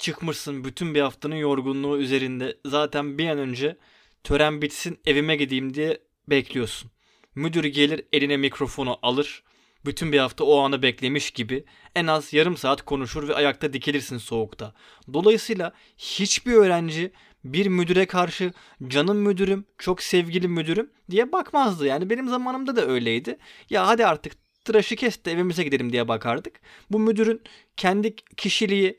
çıkmışsın 0.01 0.65
bütün 0.65 0.95
bir 0.95 1.01
haftanın 1.01 1.35
yorgunluğu 1.35 1.99
üzerinde. 1.99 2.59
Zaten 2.67 3.19
bir 3.19 3.29
an 3.29 3.39
önce 3.39 3.77
tören 4.25 4.63
bitsin 4.63 5.01
evime 5.07 5.37
gideyim 5.37 5.75
diye 5.75 6.01
bekliyorsun. 6.29 6.91
Müdür 7.35 7.65
gelir 7.65 8.05
eline 8.13 8.37
mikrofonu 8.37 8.99
alır. 9.03 9.43
Bütün 9.85 10.13
bir 10.13 10.19
hafta 10.19 10.45
o 10.45 10.59
anı 10.59 10.83
beklemiş 10.83 11.31
gibi 11.31 11.65
en 11.95 12.07
az 12.07 12.33
yarım 12.33 12.57
saat 12.57 12.83
konuşur 12.83 13.29
ve 13.29 13.35
ayakta 13.35 13.73
dikilirsin 13.73 14.19
soğukta. 14.19 14.75
Dolayısıyla 15.13 15.73
hiçbir 15.99 16.53
öğrenci 16.53 17.13
bir 17.45 17.67
müdüre 17.67 18.07
karşı 18.07 18.53
canım 18.89 19.19
müdürüm, 19.19 19.65
çok 19.79 20.03
sevgili 20.03 20.49
müdürüm 20.49 20.91
diye 21.11 21.33
bakmazdı. 21.33 21.87
Yani 21.87 22.11
benim 22.11 22.29
zamanımda 22.29 22.77
da 22.77 22.87
öyleydi. 22.87 23.39
Ya 23.71 23.87
hadi 23.87 24.07
artık 24.07 24.33
tıraşı 24.65 24.97
kes 24.97 25.25
de 25.25 25.33
evimize 25.33 25.65
gidelim 25.65 25.93
diye 25.93 26.09
bakardık. 26.09 26.61
Bu 26.91 26.99
müdürün 26.99 27.43
kendi 27.77 28.17
kişiliği, 28.17 28.99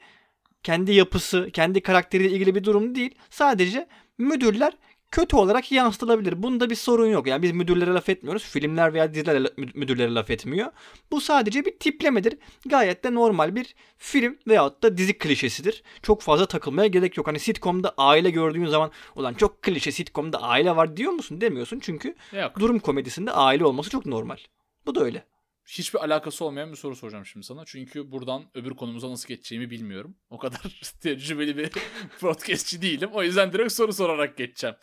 kendi 0.64 0.94
yapısı, 0.94 1.50
kendi 1.54 1.82
karakteriyle 1.82 2.32
ilgili 2.32 2.56
bir 2.56 2.64
durum 2.64 2.96
değil. 2.96 3.16
Sadece 3.30 3.88
müdürler 4.18 4.74
kötü 5.12 5.36
olarak 5.36 5.72
yansıtılabilir. 5.72 6.44
Bunda 6.44 6.70
bir 6.70 6.76
sorun 6.76 7.08
yok. 7.08 7.28
Yani 7.28 7.44
biz 7.44 7.52
müdürlere 7.52 7.94
laf 7.94 8.10
etmiyoruz. 8.10 8.44
Filmler 8.44 8.94
veya 8.94 9.14
diziler 9.14 9.52
müdürlere 9.58 10.14
laf 10.14 10.30
etmiyor. 10.30 10.72
Bu 11.12 11.22
sadece 11.22 11.66
bir 11.66 11.80
tiplemedir. 11.80 12.38
Gayet 12.66 13.04
de 13.04 13.14
normal 13.14 13.56
bir 13.56 13.76
film 13.98 14.38
veyahut 14.48 14.84
da 14.84 14.98
dizi 14.98 15.18
klişesidir. 15.18 15.84
Çok 16.02 16.22
fazla 16.22 16.46
takılmaya 16.46 16.88
gerek 16.88 17.18
yok. 17.18 17.28
Hani 17.28 17.40
sitcom'da 17.40 17.94
aile 17.98 18.30
gördüğün 18.30 18.66
zaman 18.66 18.92
olan 19.16 19.34
çok 19.34 19.62
klişe 19.62 19.92
sitcom'da 19.92 20.42
aile 20.42 20.76
var 20.76 20.98
diyor 20.98 21.12
musun? 21.12 21.42
Demiyorsun. 21.42 21.80
Çünkü 21.80 22.16
yok. 22.34 22.60
durum 22.60 22.80
komedisinde 22.80 23.32
aile 23.32 23.66
olması 23.66 23.90
çok 23.90 24.06
normal. 24.06 24.38
Bu 24.86 24.96
da 24.96 25.04
öyle 25.04 25.26
hiçbir 25.66 26.00
alakası 26.00 26.46
olmayan 26.46 26.72
bir 26.72 26.76
soru 26.76 26.96
soracağım 26.96 27.26
şimdi 27.26 27.46
sana. 27.46 27.66
Çünkü 27.66 28.12
buradan 28.12 28.44
öbür 28.54 28.72
konumuza 28.72 29.10
nasıl 29.10 29.28
geçeceğimi 29.28 29.70
bilmiyorum. 29.70 30.16
O 30.30 30.38
kadar 30.38 30.82
tecrübeli 31.02 31.58
bir 31.58 31.72
podcastçi 32.20 32.82
değilim. 32.82 33.10
O 33.14 33.24
yüzden 33.24 33.54
direkt 33.54 33.74
soru 33.74 33.94
sorarak 33.94 34.38
geçeceğim. 34.38 34.76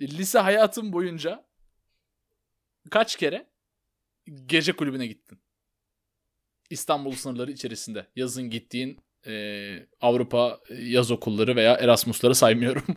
Lise 0.00 0.38
hayatım 0.38 0.92
boyunca 0.92 1.44
kaç 2.90 3.16
kere 3.16 3.46
gece 4.46 4.72
kulübüne 4.72 5.06
gittin? 5.06 5.38
İstanbul 6.70 7.12
sınırları 7.12 7.50
içerisinde. 7.50 8.06
Yazın 8.16 8.50
gittiğin 8.50 9.00
e, 9.26 9.86
Avrupa 10.00 10.60
yaz 10.70 11.10
okulları 11.10 11.56
veya 11.56 11.74
Erasmus'ları 11.74 12.34
saymıyorum. 12.34 12.84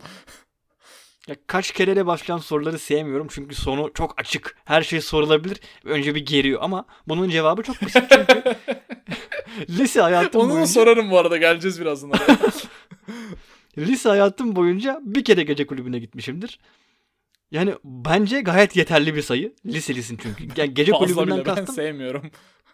Ya 1.28 1.36
kaç 1.46 1.72
kereyle 1.72 2.06
başlayan 2.06 2.38
soruları 2.38 2.78
sevmiyorum 2.78 3.26
çünkü 3.30 3.54
sonu 3.54 3.90
çok 3.94 4.20
açık. 4.20 4.56
Her 4.64 4.82
şey 4.82 5.00
sorulabilir. 5.00 5.60
Önce 5.84 6.14
bir 6.14 6.26
geriyor 6.26 6.58
ama 6.62 6.84
bunun 7.08 7.30
cevabı 7.30 7.62
çok 7.62 7.82
basit 7.82 8.02
çünkü 8.12 8.42
lise 9.78 10.00
hayatım 10.00 10.40
Onu 10.40 10.50
boyunca... 10.50 10.66
sorarım 10.66 11.10
bu 11.10 11.18
arada 11.18 11.36
geleceğiz 11.36 11.80
birazdan. 11.80 12.12
lise 13.78 14.08
hayatım 14.08 14.56
boyunca 14.56 15.00
bir 15.02 15.24
kere 15.24 15.42
gece 15.42 15.66
kulübüne 15.66 15.98
gitmişimdir. 15.98 16.58
Yani 17.50 17.74
bence 17.84 18.40
gayet 18.40 18.76
yeterli 18.76 19.14
bir 19.14 19.22
sayı. 19.22 19.54
Liselisin 19.66 20.18
çünkü. 20.22 20.48
Yani 20.56 20.74
gece 20.74 20.92
kulübünden 20.92 21.44
kastım. 21.44 21.66
Ben 21.68 21.72
sevmiyorum. 21.72 22.30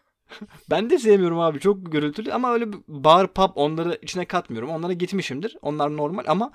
ben 0.71 0.91
de 0.91 0.99
sevmiyorum 0.99 1.41
abi. 1.41 1.61
Çok 1.61 1.93
gürültülü 1.93 2.33
ama 2.33 2.53
öyle 2.53 2.67
bar 2.89 3.35
pub 3.35 3.51
onları 3.55 3.99
içine 4.03 4.25
katmıyorum. 4.25 4.71
Onlara 4.71 4.93
gitmişimdir. 4.93 5.57
Onlar 5.63 5.97
normal 5.97 6.25
ama 6.27 6.53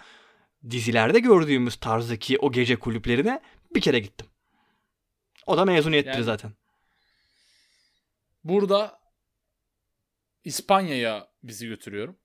dizilerde 0.69 1.19
gördüğümüz 1.19 1.75
tarzdaki 1.75 2.37
o 2.37 2.51
gece 2.51 2.75
kulüplerine 2.75 3.41
bir 3.75 3.81
kere 3.81 3.99
gittim. 3.99 4.27
O 5.45 5.57
da 5.57 5.65
mezuniyettir 5.65 6.13
yani, 6.13 6.23
zaten. 6.23 6.51
Burada 8.43 8.99
İspanya'ya 10.43 11.27
bizi 11.43 11.67
götürüyorum. 11.67 12.17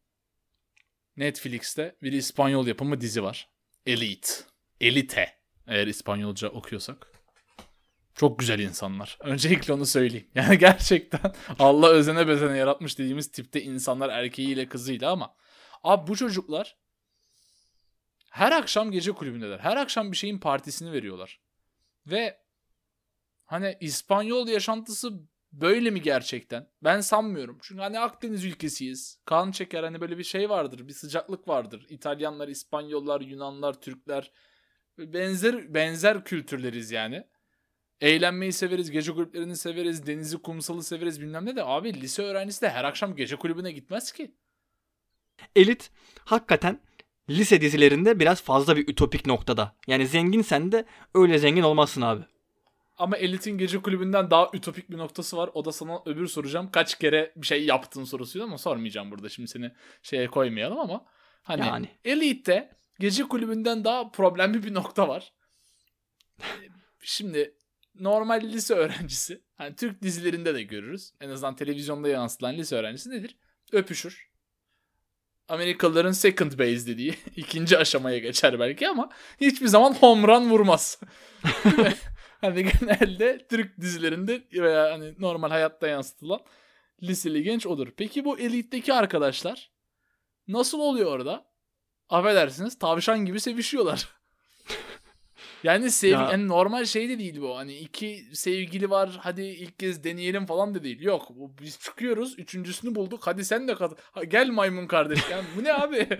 Netflix'te 1.17 1.97
bir 2.03 2.13
İspanyol 2.13 2.67
yapımı 2.67 3.01
dizi 3.01 3.23
var. 3.23 3.49
Elite. 3.87 4.33
Elite. 4.81 5.44
Eğer 5.67 5.87
İspanyolca 5.87 6.49
okuyorsak. 6.49 7.11
Çok 8.15 8.39
güzel 8.39 8.59
insanlar. 8.59 9.19
Öncelikle 9.25 9.73
onu 9.73 9.87
söyleyeyim. 9.87 10.29
Yani 10.35 10.59
gerçekten 10.59 11.35
Allah 11.59 11.89
özene 11.89 12.29
bezene 12.29 12.57
yaratmış 12.59 12.99
dediğimiz 12.99 13.31
tipte 13.33 13.63
insanlar 13.63 14.09
erkeğiyle 14.09 14.69
kızıyla 14.69 15.11
ama 15.13 15.35
abi 15.83 16.07
bu 16.07 16.17
çocuklar 16.17 16.77
her 18.31 18.53
akşam 18.53 18.91
gece 18.91 19.13
kulübündeler. 19.13 19.59
Her 19.59 19.77
akşam 19.77 20.13
bir 20.13 20.17
şeyin 20.17 20.39
partisini 20.39 20.93
veriyorlar. 20.93 21.41
Ve 22.07 22.39
hani 23.45 23.77
İspanyol 23.81 24.49
yaşantısı 24.49 25.11
böyle 25.53 25.91
mi 25.91 26.03
gerçekten? 26.03 26.71
Ben 26.83 27.01
sanmıyorum. 27.01 27.59
Çünkü 27.63 27.83
hani 27.83 27.99
Akdeniz 27.99 28.45
ülkesiyiz. 28.45 29.21
Kan 29.25 29.51
çeker 29.51 29.83
hani 29.83 30.01
böyle 30.01 30.19
bir 30.19 30.25
şey 30.25 30.51
vardır. 30.51 30.89
Bir 30.89 30.93
sıcaklık 30.93 31.49
vardır. 31.49 31.87
İtalyanlar, 31.89 32.49
İspanyollar, 32.49 33.21
Yunanlar, 33.21 33.81
Türkler 33.81 34.33
benzer 34.99 35.75
benzer 35.75 36.25
kültürleriz 36.25 36.91
yani. 36.91 37.25
Eğlenmeyi 38.01 38.53
severiz, 38.53 38.91
gece 38.91 39.13
kulüplerini 39.13 39.57
severiz, 39.57 40.07
denizi, 40.07 40.39
kumsalı 40.39 40.83
severiz 40.83 41.21
bilmem 41.21 41.47
ne 41.47 41.57
de 41.57 41.65
abi 41.65 42.01
lise 42.01 42.23
öğrencisi 42.23 42.63
de 42.63 42.71
her 42.71 42.85
akşam 42.85 43.17
gece 43.17 43.37
kulübüne 43.37 43.73
gitmez 43.73 44.13
ki. 44.13 44.35
Elit 45.57 45.91
hakikaten 46.25 46.81
lise 47.31 47.61
dizilerinde 47.61 48.21
biraz 48.21 48.43
fazla 48.43 48.77
bir 48.77 48.89
ütopik 48.89 49.27
noktada. 49.27 49.77
Yani 49.87 50.07
zenginsen 50.07 50.73
de 50.73 50.85
öyle 51.15 51.39
zengin 51.39 51.63
olmazsın 51.63 52.03
abi. 52.03 52.25
Ama 52.97 53.17
Elit'in 53.17 53.59
gece 53.59 53.83
kulübünden 53.83 54.31
daha 54.31 54.51
ütopik 54.53 54.91
bir 54.91 54.99
noktası 54.99 55.37
var. 55.37 55.51
O 55.55 55.65
da 55.65 55.73
sana 55.73 56.03
öbür 56.07 56.27
soracağım. 56.27 56.71
Kaç 56.73 56.99
kere 56.99 57.33
bir 57.37 57.47
şey 57.47 57.65
yaptın 57.65 58.05
sorusuydu 58.05 58.45
ama 58.45 58.59
sormayacağım 58.59 59.11
burada. 59.11 59.29
Şimdi 59.29 59.49
seni 59.49 59.73
şeye 60.03 60.27
koymayalım 60.27 60.79
ama. 60.79 61.05
Hani 61.43 61.61
Yani. 61.67 61.89
Elite'de 62.05 62.71
gece 62.99 63.23
kulübünden 63.23 63.85
daha 63.85 64.11
problemli 64.11 64.63
bir 64.63 64.75
nokta 64.75 65.09
var. 65.09 65.33
Şimdi 67.01 67.55
normal 68.01 68.41
lise 68.41 68.75
öğrencisi. 68.75 69.43
Hani 69.55 69.77
Türk 69.77 70.03
dizilerinde 70.03 70.55
de 70.55 70.63
görürüz. 70.63 71.13
En 71.21 71.29
azından 71.29 71.57
televizyonda 71.57 72.09
yansıtılan 72.09 72.57
lise 72.57 72.77
öğrencisi 72.77 73.11
nedir? 73.11 73.37
Öpüşür. 73.73 74.29
Amerikalıların 75.49 76.13
second 76.13 76.53
base 76.53 76.87
dediği 76.87 77.15
ikinci 77.37 77.79
aşamaya 77.79 78.19
geçer 78.19 78.61
belki 78.61 78.89
ama 78.89 79.09
hiçbir 79.41 79.67
zaman 79.67 79.95
home 79.95 80.27
run 80.29 80.51
vurmaz. 80.51 81.01
hani 82.41 82.65
genelde 82.65 83.47
Türk 83.51 83.81
dizilerinde 83.81 84.43
veya 84.53 84.93
hani 84.93 85.15
normal 85.19 85.49
hayatta 85.49 85.89
yansıtılan 85.89 86.41
liseli 87.03 87.43
genç 87.43 87.67
odur. 87.67 87.89
Peki 87.97 88.25
bu 88.25 88.39
elitteki 88.39 88.95
arkadaşlar 88.95 89.71
nasıl 90.49 90.81
oluyor 90.81 91.13
orada? 91.13 91.54
Affedersiniz 92.09 92.79
tavşan 92.79 93.25
gibi 93.25 93.41
sevişiyorlar. 93.41 94.09
yani 95.65 95.91
sev 95.91 96.11
Ya- 96.11 96.29
yani 96.33 96.49
normal 96.49 96.85
şey 96.85 97.09
de 97.09 97.19
değil 97.19 97.41
bu. 97.41 97.57
Hani 97.57 97.75
iki 97.75 98.25
sevgili 98.33 98.91
var 98.91 99.11
hadi 99.21 99.43
ilk 99.43 99.79
kez 99.79 100.05
deneyelim 100.05 100.47
falan 100.47 100.75
da 100.75 100.85
değil. 100.85 101.01
Yok 101.01 101.29
bu, 101.31 101.53
biz 101.63 101.79
çıkıyoruz 101.81 102.39
üçüncüsünü 102.39 102.95
bulduk 102.95 103.27
hadi 103.27 103.45
sen 103.45 103.69
de 103.69 103.75
kat. 103.75 103.99
Ha, 104.13 104.25
gel 104.25 104.49
maymun 104.49 104.87
kardeş. 104.87 105.21
Yani 105.31 105.45
bu 105.57 105.65
ne 105.65 105.73
abi? 105.73 106.09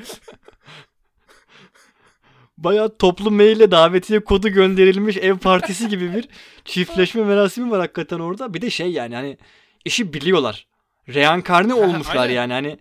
Bayağı 2.59 2.97
toplu 2.99 3.31
maille 3.31 3.71
davetiye 3.71 4.25
kodu 4.25 4.49
gönderilmiş 4.49 5.17
ev 5.17 5.39
partisi 5.39 5.89
gibi 5.89 6.15
bir 6.15 6.29
çiftleşme 6.65 7.25
merasimi 7.25 7.71
var 7.71 7.81
hakikaten 7.81 8.19
orada. 8.19 8.55
Bir 8.55 8.63
de 8.63 8.71
şey 8.71 8.93
yani 8.93 9.15
hani 9.15 9.39
işi 9.85 10.13
biliyorlar. 10.13 10.67
Reenkarne 11.09 11.75
olmuşlar 11.75 12.29
yani 12.29 12.53
hani 12.53 12.79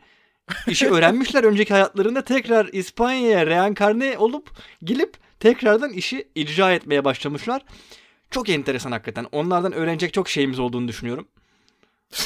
işi 0.67 0.89
öğrenmişler 0.89 1.43
önceki 1.43 1.73
hayatlarında 1.73 2.23
tekrar 2.23 2.69
İspanya'ya 2.73 3.47
reenkarne 3.47 4.17
olup 4.17 4.49
gelip 4.84 5.17
tekrardan 5.39 5.93
işi 5.93 6.27
icra 6.36 6.73
etmeye 6.73 7.06
başlamışlar. 7.06 7.65
Çok 8.32 8.49
enteresan 8.49 8.91
hakikaten. 8.91 9.27
Onlardan 9.32 9.73
öğrenecek 9.73 10.13
çok 10.13 10.29
şeyimiz 10.29 10.60
olduğunu 10.60 10.88
düşünüyorum. 10.88 11.27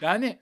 Yani 0.00 0.38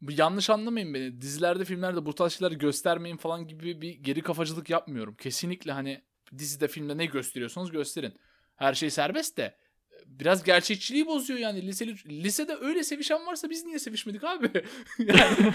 bu 0.00 0.12
yanlış 0.12 0.50
anlamayın 0.50 0.94
beni. 0.94 1.20
Dizilerde, 1.20 1.64
filmlerde 1.64 2.06
bu 2.06 2.14
tarz 2.14 2.32
şeyler 2.32 2.52
göstermeyin 2.52 3.16
falan 3.16 3.48
gibi 3.48 3.80
bir 3.80 3.90
geri 3.90 4.22
kafacılık 4.22 4.70
yapmıyorum. 4.70 5.14
Kesinlikle 5.14 5.72
hani 5.72 6.02
dizide, 6.38 6.68
filmde 6.68 6.96
ne 6.96 7.06
gösteriyorsanız 7.06 7.70
gösterin. 7.70 8.14
Her 8.56 8.74
şey 8.74 8.90
serbest 8.90 9.36
de 9.36 9.56
biraz 10.06 10.42
gerçekçiliği 10.42 11.06
bozuyor 11.06 11.38
yani. 11.40 11.66
Liseli, 11.66 12.22
lisede 12.22 12.56
öyle 12.60 12.84
sevişen 12.84 13.26
varsa 13.26 13.50
biz 13.50 13.64
niye 13.64 13.78
sevişmedik 13.78 14.24
abi? 14.24 14.50
yani 14.98 15.52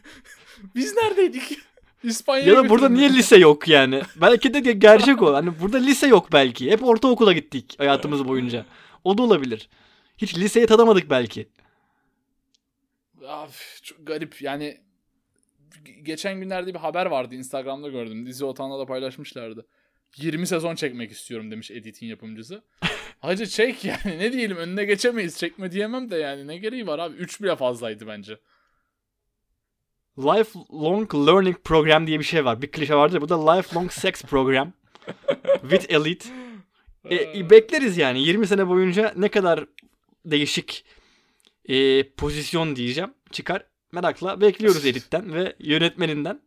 biz 0.74 0.96
neredeydik? 0.96 1.58
İspanya'ya 2.02 2.54
Ya 2.54 2.64
da 2.64 2.68
burada 2.68 2.88
niye 2.88 3.10
lise 3.10 3.36
yok 3.36 3.68
yani? 3.68 4.02
Belki 4.16 4.54
de 4.54 4.72
gerçek 4.72 5.22
o. 5.22 5.34
Hani 5.34 5.60
burada 5.60 5.78
lise 5.78 6.06
yok 6.06 6.32
belki. 6.32 6.70
Hep 6.70 6.84
ortaokula 6.84 7.32
gittik 7.32 7.74
hayatımız 7.78 8.28
boyunca. 8.28 8.66
O 9.04 9.18
da 9.18 9.22
olabilir. 9.22 9.68
Hiç 10.18 10.38
liseyi 10.38 10.66
tadamadık 10.66 11.10
belki. 11.10 11.48
Abi, 13.26 13.52
çok 13.82 14.06
garip 14.06 14.42
yani 14.42 14.80
ge- 15.84 16.00
geçen 16.02 16.40
günlerde 16.40 16.74
bir 16.74 16.78
haber 16.78 17.06
vardı 17.06 17.34
Instagram'da 17.34 17.88
gördüm. 17.88 18.26
Dizi 18.26 18.44
Otan'da 18.44 18.78
da 18.78 18.86
paylaşmışlardı. 18.86 19.66
20 20.16 20.46
sezon 20.46 20.74
çekmek 20.74 21.12
istiyorum 21.12 21.50
demiş 21.50 21.70
Edit'in 21.70 22.06
yapımcısı. 22.06 22.62
Hacı 23.20 23.46
çek 23.46 23.84
yani 23.84 24.18
ne 24.18 24.32
diyelim 24.32 24.56
önüne 24.56 24.84
geçemeyiz 24.84 25.38
çekme 25.38 25.72
diyemem 25.72 26.10
de 26.10 26.16
yani 26.16 26.46
ne 26.46 26.56
gereği 26.56 26.86
var 26.86 26.98
abi 26.98 27.16
3 27.16 27.42
bile 27.42 27.56
fazlaydı 27.56 28.06
bence. 28.06 28.38
Lifelong 30.18 31.14
Learning 31.14 31.56
Program 31.64 32.06
diye 32.06 32.18
bir 32.18 32.24
şey 32.24 32.44
var. 32.44 32.62
Bir 32.62 32.70
klişe 32.70 32.94
vardır. 32.94 33.20
Bu 33.20 33.28
da 33.28 33.52
Lifelong 33.52 33.92
Sex 33.92 34.22
Program. 34.22 34.72
With 35.60 35.92
Elite. 35.92 36.28
E, 37.04 37.38
e, 37.38 37.50
bekleriz 37.50 37.98
yani 37.98 38.22
20 38.22 38.46
sene 38.46 38.68
boyunca 38.68 39.12
ne 39.16 39.28
kadar 39.28 39.66
değişik 40.24 40.84
e, 41.64 42.08
pozisyon 42.08 42.76
diyeceğim 42.76 43.10
çıkar. 43.30 43.66
Merakla 43.92 44.40
bekliyoruz 44.40 44.86
Elite'den 44.86 45.34
ve 45.34 45.56
yönetmeninden. 45.58 46.40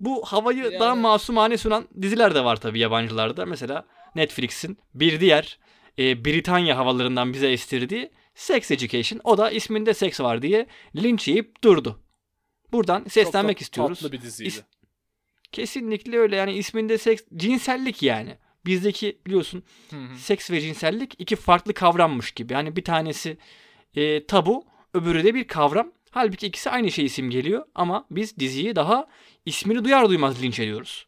Bu 0.00 0.24
havayı 0.24 0.64
Yani- 0.64 0.80
daha 0.80 0.94
masumane 0.94 1.58
sunan 1.58 1.88
diziler 2.02 2.34
de 2.34 2.44
var 2.44 2.56
tabii 2.60 2.78
yabancılarda. 2.78 3.46
Mesela 3.46 3.86
Netflix'in 4.14 4.78
bir 4.94 5.20
diğer 5.20 5.58
e, 5.98 6.24
Britanya 6.24 6.76
havalarından 6.76 7.32
bize 7.32 7.52
estirdiği 7.52 8.10
Sex 8.34 8.70
Education. 8.70 9.20
O 9.24 9.38
da 9.38 9.50
isminde 9.50 9.94
seks 9.94 10.20
var 10.20 10.42
diye 10.42 10.66
linç 10.96 11.28
yiyip 11.28 11.64
durdu. 11.64 12.00
Buradan 12.72 13.02
Çok 13.02 13.12
seslenmek 13.12 13.58
da 13.58 13.62
istiyoruz. 13.62 13.98
Tatlı 14.00 14.12
bir 14.12 14.22
diziydi. 14.22 14.48
İs- 14.54 14.62
Kesinlikle 15.52 16.18
öyle 16.18 16.36
yani 16.36 16.52
isminde 16.52 16.98
seks 16.98 17.22
cinsellik 17.36 18.02
yani. 18.02 18.36
Bizdeki 18.66 19.18
biliyorsun 19.26 19.62
Hı 19.90 19.96
hı. 19.96 20.16
seks 20.18 20.50
ve 20.50 20.60
cinsellik 20.60 21.14
iki 21.18 21.36
farklı 21.36 21.74
kavrammış 21.74 22.30
gibi. 22.30 22.52
Yani 22.52 22.76
bir 22.76 22.84
tanesi 22.84 23.38
e, 23.94 24.26
tabu, 24.26 24.64
öbürü 24.94 25.24
de 25.24 25.34
bir 25.34 25.48
kavram. 25.48 25.92
Halbuki 26.10 26.46
ikisi 26.46 26.70
aynı 26.70 26.90
şeyi 26.92 27.08
simgeliyor 27.08 27.64
ama 27.74 28.04
biz 28.10 28.36
diziyi 28.38 28.76
daha 28.76 29.06
ismini 29.46 29.84
duyar 29.84 30.08
duymaz 30.08 30.42
linç 30.42 30.58
ediyoruz. 30.60 31.06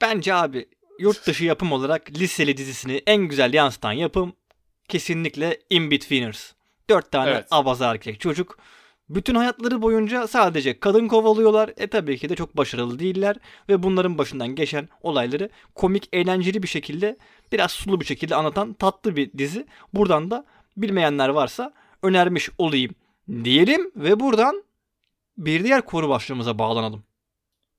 Bence 0.00 0.34
abi 0.34 0.68
yurt 0.98 1.26
dışı 1.26 1.44
yapım 1.44 1.72
olarak 1.72 2.10
liseli 2.10 2.56
dizisini 2.56 3.02
en 3.06 3.22
güzel 3.22 3.54
yansıtan 3.54 3.92
yapım 3.92 4.32
kesinlikle 4.88 5.58
In 5.70 5.90
Betweeners. 5.90 6.52
Dört 6.90 7.12
tane 7.12 7.30
Evet. 7.30 7.46
abaza 7.50 7.90
erkek 7.90 8.20
çocuk. 8.20 8.58
Bütün 9.08 9.34
hayatları 9.34 9.82
boyunca 9.82 10.26
sadece 10.26 10.80
kadın 10.80 11.08
kovalıyorlar. 11.08 11.70
E 11.76 11.86
tabii 11.86 12.18
ki 12.18 12.28
de 12.28 12.36
çok 12.36 12.56
başarılı 12.56 12.98
değiller. 12.98 13.36
Ve 13.68 13.82
bunların 13.82 14.18
başından 14.18 14.48
geçen 14.48 14.88
olayları 15.02 15.50
komik, 15.74 16.08
eğlenceli 16.12 16.62
bir 16.62 16.68
şekilde 16.68 17.16
biraz 17.52 17.70
sulu 17.70 18.00
bir 18.00 18.04
şekilde 18.04 18.34
anlatan 18.34 18.72
tatlı 18.72 19.16
bir 19.16 19.32
dizi. 19.38 19.66
Buradan 19.94 20.30
da 20.30 20.44
bilmeyenler 20.76 21.28
varsa 21.28 21.72
önermiş 22.02 22.50
olayım 22.58 22.94
diyelim 23.44 23.92
ve 23.96 24.20
buradan 24.20 24.64
bir 25.38 25.64
diğer 25.64 25.86
konu 25.86 26.08
başlığımıza 26.08 26.58
bağlanalım. 26.58 27.04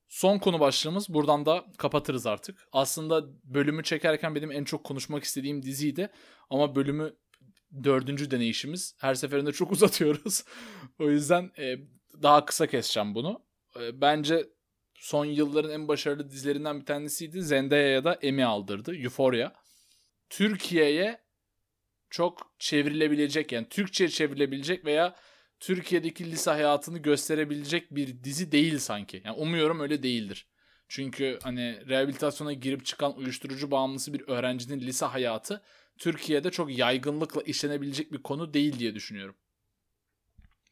Son 0.08 0.38
konu 0.38 0.60
başlığımız 0.60 1.08
buradan 1.08 1.46
da 1.46 1.64
kapatırız 1.78 2.26
artık. 2.26 2.68
Aslında 2.72 3.24
bölümü 3.44 3.82
çekerken 3.82 4.34
benim 4.34 4.52
en 4.52 4.64
çok 4.64 4.84
konuşmak 4.84 5.24
istediğim 5.24 5.62
diziydi. 5.62 6.10
Ama 6.50 6.76
bölümü 6.76 7.14
dördüncü 7.84 8.30
deneyişimiz. 8.30 8.94
Her 8.98 9.14
seferinde 9.14 9.52
çok 9.52 9.72
uzatıyoruz. 9.72 10.44
o 10.98 11.10
yüzden 11.10 11.50
e, 11.58 11.76
daha 12.22 12.44
kısa 12.44 12.66
keseceğim 12.66 13.14
bunu. 13.14 13.42
E, 13.80 14.00
bence 14.00 14.48
son 14.94 15.24
yılların 15.24 15.70
en 15.70 15.88
başarılı 15.88 16.30
dizilerinden 16.30 16.80
bir 16.80 16.86
tanesiydi. 16.86 17.42
Zendaya'ya 17.42 18.04
da 18.04 18.14
Emmy 18.14 18.44
aldırdı. 18.44 18.96
Euphoria. 18.96 19.52
Türkiye'ye 20.30 21.20
çok 22.10 22.52
çevrilebilecek 22.58 23.52
yani 23.52 23.68
Türkçe 23.68 24.08
çevrilebilecek 24.08 24.84
veya 24.84 25.16
Türkiye'deki 25.64 26.30
lise 26.30 26.50
hayatını 26.50 26.98
gösterebilecek 26.98 27.94
bir 27.94 28.24
dizi 28.24 28.52
değil 28.52 28.78
sanki. 28.78 29.22
Yani 29.24 29.36
umuyorum 29.36 29.80
öyle 29.80 30.02
değildir. 30.02 30.46
Çünkü 30.88 31.38
hani 31.42 31.88
rehabilitasyona 31.88 32.52
girip 32.52 32.84
çıkan 32.84 33.16
uyuşturucu 33.16 33.70
bağımlısı 33.70 34.14
bir 34.14 34.28
öğrencinin 34.28 34.80
lise 34.80 35.06
hayatı 35.06 35.62
Türkiye'de 35.98 36.50
çok 36.50 36.78
yaygınlıkla 36.78 37.42
işlenebilecek 37.42 38.12
bir 38.12 38.22
konu 38.22 38.54
değil 38.54 38.78
diye 38.78 38.94
düşünüyorum. 38.94 39.34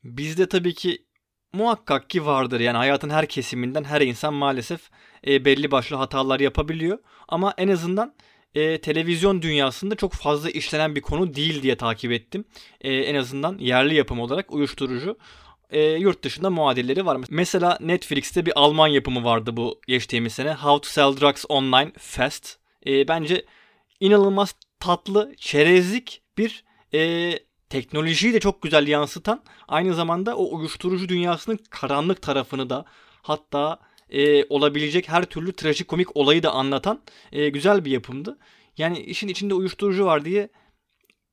Bizde 0.05 0.49
tabii 0.49 0.75
ki 0.75 1.07
muhakkak 1.53 2.11
ki 2.11 2.27
vardır. 2.27 2.61
Yani 2.61 2.77
hayatın 2.77 3.11
her 3.11 3.27
kesiminden 3.27 3.85
her 3.85 4.01
insan 4.01 4.35
maalesef 4.35 4.91
e, 5.27 5.45
belli 5.45 5.71
başlı 5.71 5.97
hatalar 5.97 6.41
yapabiliyor. 6.41 6.99
Ama 7.29 7.55
en 7.59 7.69
azından 7.69 8.15
e, 8.55 8.81
televizyon 8.81 9.43
dünyasında 9.43 9.95
çok 9.95 10.13
fazla 10.13 10.51
işlenen 10.51 10.95
bir 10.95 11.01
konu 11.01 11.35
değil 11.35 11.63
diye 11.63 11.77
takip 11.77 12.13
ettim. 12.13 12.45
E, 12.81 12.93
en 12.93 13.15
azından 13.15 13.59
yerli 13.59 13.95
yapım 13.95 14.21
olarak 14.21 14.53
uyuşturucu. 14.53 15.19
E, 15.71 15.81
yurt 15.81 16.25
dışında 16.25 16.51
muadilleri 16.51 17.07
var. 17.07 17.19
Mesela 17.31 17.79
Netflix'te 17.81 18.47
bir 18.47 18.53
Alman 18.57 18.89
yapımı 18.89 19.25
vardı 19.25 19.57
bu 19.57 19.81
geçtiğimiz 19.87 20.33
sene. 20.33 20.55
How 20.55 20.89
to 20.89 20.93
Sell 20.93 21.21
Drugs 21.21 21.45
Online 21.49 21.93
Fast. 21.99 22.57
E, 22.87 23.09
bence 23.09 23.45
inanılmaz 24.01 24.55
tatlı, 24.81 25.35
çerezlik 25.37 26.23
bir 26.39 26.65
e, 26.95 27.33
teknolojiyi 27.69 28.35
de 28.35 28.41
çok 28.41 28.63
güzel 28.63 28.89
yansıtan 28.89 29.43
aynı 29.69 29.95
zamanda 29.95 30.37
o 30.37 30.57
uyuşturucu 30.57 31.09
dünyasının 31.09 31.59
karanlık 31.71 32.23
tarafını 32.23 32.71
da 32.71 32.85
hatta 33.23 33.79
e, 34.13 34.45
olabilecek 34.45 35.09
her 35.09 35.25
türlü 35.25 35.53
trajikomik 35.53 36.17
olayı 36.17 36.43
da 36.43 36.53
anlatan 36.53 37.03
e, 37.33 37.49
güzel 37.49 37.85
bir 37.85 37.91
yapımdı. 37.91 38.39
Yani 38.79 39.01
işin 39.01 39.29
içinde 39.29 39.55
uyuşturucu 39.55 40.05
var 40.05 40.25
diye 40.25 40.49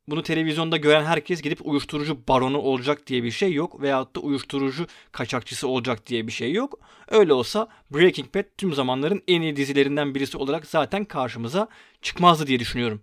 bunu 0.08 0.24
televizyonda 0.24 0.78
gören 0.78 1.06
herkes 1.06 1.42
gidip 1.42 1.68
uyuşturucu 1.68 2.28
baronu 2.28 2.58
olacak 2.58 3.08
diye 3.08 3.24
bir 3.24 3.32
şey 3.32 3.54
yok. 3.54 3.82
Veyahut 3.82 4.16
da 4.16 4.20
uyuşturucu 4.20 4.88
kaçakçısı 5.12 5.68
olacak 5.68 6.08
diye 6.08 6.28
bir 6.28 6.32
şey 6.32 6.54
yok. 6.54 6.80
Öyle 7.08 7.34
olsa 7.34 7.68
Breaking 7.92 8.36
Bad 8.36 8.44
tüm 8.58 8.74
zamanların 8.74 9.24
en 9.28 9.42
iyi 9.42 9.56
dizilerinden 9.56 10.16
birisi 10.16 10.38
olarak 10.38 10.68
zaten 10.68 11.06
karşımıza 11.06 11.68
çıkmazdı 12.02 12.48
diye 12.48 12.60
düşünüyorum. 12.60 13.02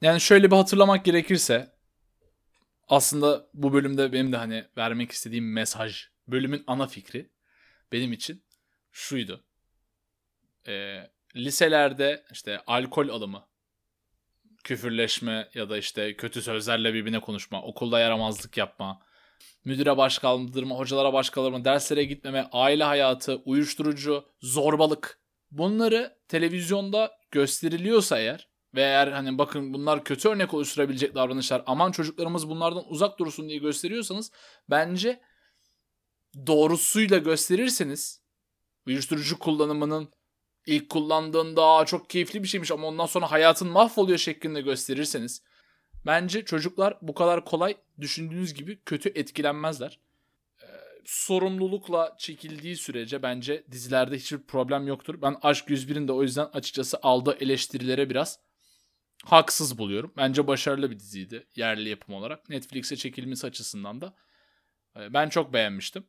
Yani 0.00 0.20
şöyle 0.20 0.50
bir 0.50 0.56
hatırlamak 0.56 1.04
gerekirse 1.04 1.72
aslında 2.88 3.46
bu 3.54 3.72
bölümde 3.72 4.12
benim 4.12 4.32
de 4.32 4.36
hani 4.36 4.64
vermek 4.76 5.12
istediğim 5.12 5.52
mesaj, 5.52 6.04
bölümün 6.28 6.64
ana 6.66 6.86
fikri 6.86 7.30
benim 7.92 8.12
için 8.12 8.44
şuydu. 8.92 9.44
Ee, 10.66 11.10
liselerde 11.36 12.24
işte 12.32 12.62
alkol 12.66 13.08
alımı, 13.08 13.48
küfürleşme 14.64 15.48
ya 15.54 15.70
da 15.70 15.78
işte 15.78 16.16
kötü 16.16 16.42
sözlerle 16.42 16.94
birbirine 16.94 17.20
konuşma, 17.20 17.62
okulda 17.62 18.00
yaramazlık 18.00 18.56
yapma, 18.56 19.00
müdüre 19.64 19.96
baş 19.96 20.18
kaldırma, 20.18 20.76
hocalara 20.76 21.12
baş 21.12 21.36
derslere 21.36 22.04
gitmeme, 22.04 22.48
aile 22.52 22.84
hayatı, 22.84 23.36
uyuşturucu, 23.36 24.24
zorbalık. 24.40 25.20
Bunları 25.50 26.16
televizyonda 26.28 27.18
gösteriliyorsa 27.30 28.18
eğer 28.18 28.48
ve 28.74 28.82
eğer 28.82 29.08
hani 29.08 29.38
bakın 29.38 29.74
bunlar 29.74 30.04
kötü 30.04 30.28
örnek 30.28 30.54
oluşturabilecek 30.54 31.14
davranışlar 31.14 31.62
aman 31.66 31.92
çocuklarımız 31.92 32.48
bunlardan 32.48 32.84
uzak 32.88 33.18
dursun 33.18 33.48
diye 33.48 33.58
gösteriyorsanız 33.58 34.32
bence 34.70 35.20
doğrusuyla 36.46 37.18
gösterirseniz 37.18 38.20
uyuşturucu 38.86 39.38
kullanımının 39.38 40.08
ilk 40.66 40.88
kullandığında 40.90 41.84
çok 41.84 42.10
keyifli 42.10 42.42
bir 42.42 42.48
şeymiş 42.48 42.70
ama 42.70 42.86
ondan 42.86 43.06
sonra 43.06 43.30
hayatın 43.30 43.68
mahvoluyor 43.68 44.18
şeklinde 44.18 44.60
gösterirseniz 44.60 45.42
bence 46.06 46.44
çocuklar 46.44 46.98
bu 47.02 47.14
kadar 47.14 47.44
kolay 47.44 47.76
düşündüğünüz 48.00 48.54
gibi 48.54 48.80
kötü 48.86 49.08
etkilenmezler. 49.08 49.98
Ee, 50.62 50.66
sorumlulukla 51.04 52.16
çekildiği 52.18 52.76
sürece 52.76 53.22
bence 53.22 53.64
dizilerde 53.70 54.16
hiçbir 54.16 54.42
problem 54.42 54.86
yoktur. 54.86 55.22
Ben 55.22 55.36
Aşk 55.42 55.68
101'in 55.68 56.08
de 56.08 56.12
o 56.12 56.22
yüzden 56.22 56.48
açıkçası 56.52 56.98
aldığı 57.02 57.36
eleştirilere 57.40 58.10
biraz 58.10 58.38
haksız 59.24 59.78
buluyorum. 59.78 60.12
Bence 60.16 60.46
başarılı 60.46 60.90
bir 60.90 60.98
diziydi 60.98 61.46
yerli 61.56 61.88
yapım 61.88 62.14
olarak. 62.14 62.48
Netflix'e 62.48 62.96
çekilmesi 62.96 63.46
açısından 63.46 64.00
da 64.00 64.14
e, 64.96 65.14
ben 65.14 65.28
çok 65.28 65.52
beğenmiştim. 65.52 66.04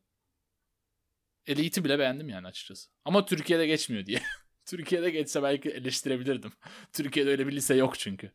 Elite'i 1.48 1.84
bile 1.84 2.00
beğendim 2.00 2.30
yani 2.30 2.48
açıkçası. 2.48 2.90
Ama 3.06 3.26
Türkiye'de 3.26 3.68
geçmiyor 3.68 4.06
diye. 4.06 4.22
Türkiye'de 4.66 5.10
geçse 5.10 5.44
belki 5.44 5.70
eleştirebilirdim. 5.70 6.52
Türkiye'de 6.94 7.30
öyle 7.30 7.48
bir 7.48 7.52
lise 7.52 7.76
yok 7.76 8.00
çünkü. 8.00 8.32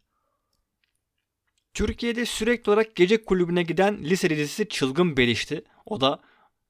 Türkiye'de 1.74 2.26
sürekli 2.26 2.70
olarak 2.70 2.96
gece 2.96 3.24
kulübüne 3.24 3.62
giden 3.62 4.04
liseli 4.04 4.36
dizisi 4.36 4.68
Çılgın 4.68 5.16
Beliş'ti. 5.16 5.64
O 5.86 6.00
da 6.00 6.20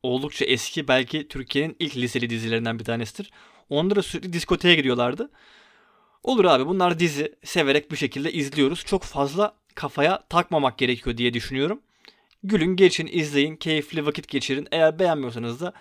oldukça 0.02 0.44
eski 0.44 0.88
belki 0.88 1.28
Türkiye'nin 1.28 1.76
ilk 1.78 1.96
liseli 1.96 2.30
dizilerinden 2.30 2.78
bir 2.78 2.84
tanesidir. 2.84 3.30
Onda 3.68 3.96
da 3.96 4.02
sürekli 4.02 4.32
diskoteye 4.32 4.74
gidiyorlardı. 4.74 5.30
Olur 6.22 6.44
abi 6.44 6.66
bunlar 6.66 6.98
dizi 6.98 7.34
severek 7.44 7.90
bir 7.90 7.96
şekilde 7.96 8.32
izliyoruz. 8.32 8.84
Çok 8.84 9.02
fazla 9.02 9.56
kafaya 9.74 10.26
takmamak 10.28 10.78
gerekiyor 10.78 11.16
diye 11.16 11.34
düşünüyorum. 11.34 11.82
Gülün 12.42 12.76
geçin 12.76 13.08
izleyin 13.12 13.56
keyifli 13.56 14.06
vakit 14.06 14.28
geçirin. 14.28 14.68
Eğer 14.72 14.98
beğenmiyorsanız 14.98 15.60
da 15.60 15.72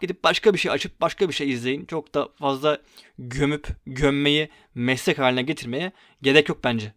gidip 0.00 0.24
başka 0.24 0.54
bir 0.54 0.58
şey 0.58 0.70
açıp 0.70 1.00
başka 1.00 1.28
bir 1.28 1.34
şey 1.34 1.50
izleyin. 1.50 1.84
Çok 1.84 2.14
da 2.14 2.28
fazla 2.38 2.82
gömüp 3.18 3.68
gömmeyi 3.86 4.48
meslek 4.74 5.18
haline 5.18 5.42
getirmeye 5.42 5.92
gerek 6.22 6.48
yok 6.48 6.64
bence. 6.64 6.94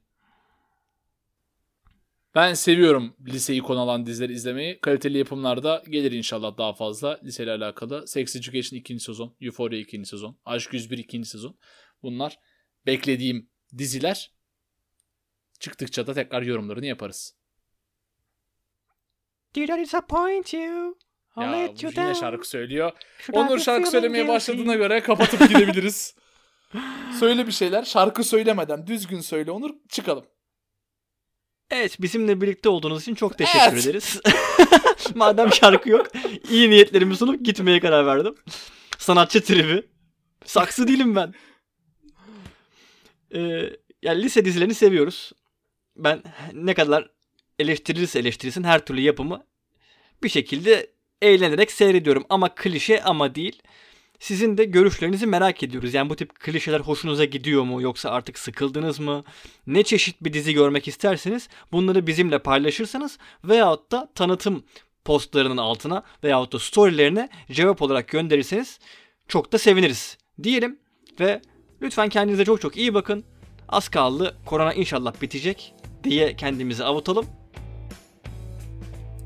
Ben 2.35 2.53
seviyorum 2.53 3.15
liseyi 3.25 3.61
konu 3.61 3.79
alan 3.79 4.05
dizileri 4.05 4.33
izlemeyi. 4.33 4.79
Kaliteli 4.81 5.17
yapımlarda 5.17 5.83
gelir 5.89 6.11
inşallah 6.11 6.57
daha 6.57 6.73
fazla 6.73 7.19
liseyle 7.23 7.51
alakalı. 7.51 8.07
Sex 8.07 8.35
Education 8.35 8.79
2. 8.79 8.99
sezon, 8.99 9.35
Euphoria 9.41 9.77
2. 9.77 10.05
sezon, 10.05 10.39
Aşk 10.45 10.73
101 10.73 10.97
2. 10.97 11.25
sezon. 11.25 11.57
Bunlar 12.03 12.39
beklediğim 12.85 13.49
diziler. 13.77 14.33
Çıktıkça 15.59 16.07
da 16.07 16.13
tekrar 16.13 16.41
yorumlarını 16.41 16.85
yaparız. 16.85 17.35
Did 19.55 19.69
I 19.69 19.77
disappoint 19.77 20.53
you? 20.53 20.97
Ya 21.37 21.65
you 21.81 21.91
yine 21.97 22.15
şarkı 22.15 22.49
söylüyor. 22.49 22.91
Onur 23.31 23.59
şarkı 23.59 23.89
söylemeye 23.89 24.27
başladığına 24.27 24.75
göre 24.75 25.01
kapatıp 25.01 25.49
gidebiliriz. 25.49 26.15
söyle 27.19 27.47
bir 27.47 27.51
şeyler. 27.51 27.83
Şarkı 27.83 28.23
söylemeden 28.23 28.87
düzgün 28.87 29.21
söyle 29.21 29.51
Onur. 29.51 29.71
Çıkalım. 29.89 30.25
Evet 31.71 32.01
bizimle 32.01 32.41
birlikte 32.41 32.69
olduğunuz 32.69 33.01
için 33.01 33.15
çok 33.15 33.37
teşekkür 33.37 33.73
evet. 33.73 33.85
ederiz. 33.85 34.21
Madem 35.15 35.53
şarkı 35.53 35.89
yok 35.89 36.07
iyi 36.49 36.69
niyetlerimi 36.69 37.15
sunup 37.15 37.45
gitmeye 37.45 37.79
karar 37.79 38.05
verdim. 38.05 38.35
Sanatçı 38.97 39.43
tribi. 39.43 39.89
Saksı 40.45 40.87
değilim 40.87 41.15
ben. 41.15 41.33
Ee, 43.35 43.69
yani 44.01 44.23
lise 44.23 44.45
dizilerini 44.45 44.73
seviyoruz. 44.73 45.31
Ben 45.95 46.23
ne 46.53 46.73
kadar 46.73 47.11
eleştirilirse 47.59 48.19
eleştirilsin 48.19 48.63
her 48.63 48.85
türlü 48.85 49.01
yapımı 49.01 49.45
bir 50.23 50.29
şekilde 50.29 50.93
eğlenerek 51.21 51.71
seyrediyorum. 51.71 52.23
Ama 52.29 52.55
klişe 52.55 53.03
ama 53.03 53.35
değil. 53.35 53.61
Sizin 54.19 54.57
de 54.57 54.63
görüşlerinizi 54.63 55.27
merak 55.27 55.63
ediyoruz. 55.63 55.93
Yani 55.93 56.09
bu 56.09 56.15
tip 56.15 56.39
klişeler 56.39 56.79
hoşunuza 56.79 57.25
gidiyor 57.25 57.63
mu 57.63 57.81
yoksa 57.81 58.09
artık 58.09 58.39
sıkıldınız 58.39 58.99
mı? 58.99 59.23
Ne 59.67 59.83
çeşit 59.83 60.23
bir 60.23 60.33
dizi 60.33 60.53
görmek 60.53 60.87
isterseniz 60.87 61.49
bunları 61.71 62.07
bizimle 62.07 62.39
paylaşırsanız 62.39 63.17
veyahut 63.43 63.91
da 63.91 64.09
tanıtım 64.15 64.63
postlarının 65.05 65.57
altına 65.57 66.03
veyahut 66.23 66.53
da 66.53 66.59
storylerine 66.59 67.29
cevap 67.51 67.81
olarak 67.81 68.07
gönderirseniz 68.07 68.79
çok 69.27 69.51
da 69.51 69.57
seviniriz 69.57 70.17
diyelim 70.43 70.79
ve 71.19 71.41
lütfen 71.81 72.09
kendinize 72.09 72.45
çok 72.45 72.61
çok 72.61 72.77
iyi 72.77 72.93
bakın. 72.93 73.25
Az 73.69 73.89
kaldı 73.89 74.37
korona 74.45 74.73
inşallah 74.73 75.21
bitecek 75.21 75.73
diye 76.03 76.35
kendimizi 76.35 76.83
avutalım. 76.83 77.25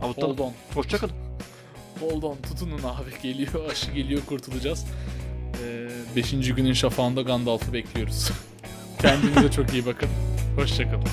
Avutalım. 0.01 0.53
Hoşçakalın. 0.73 1.26
Hold 1.99 2.23
on 2.23 2.35
tutunun 2.35 2.77
abi 2.77 3.21
geliyor 3.23 3.69
aşı 3.71 3.91
geliyor 3.91 4.21
kurtulacağız. 4.25 4.85
Ee, 5.63 5.87
beşinci 6.15 6.53
günün 6.55 6.73
şafağında 6.73 7.21
Gandalf'ı 7.21 7.73
bekliyoruz. 7.73 8.29
Kendinize 9.01 9.51
çok 9.51 9.73
iyi 9.73 9.85
bakın. 9.85 10.09
Hoşçakalın. 10.55 11.03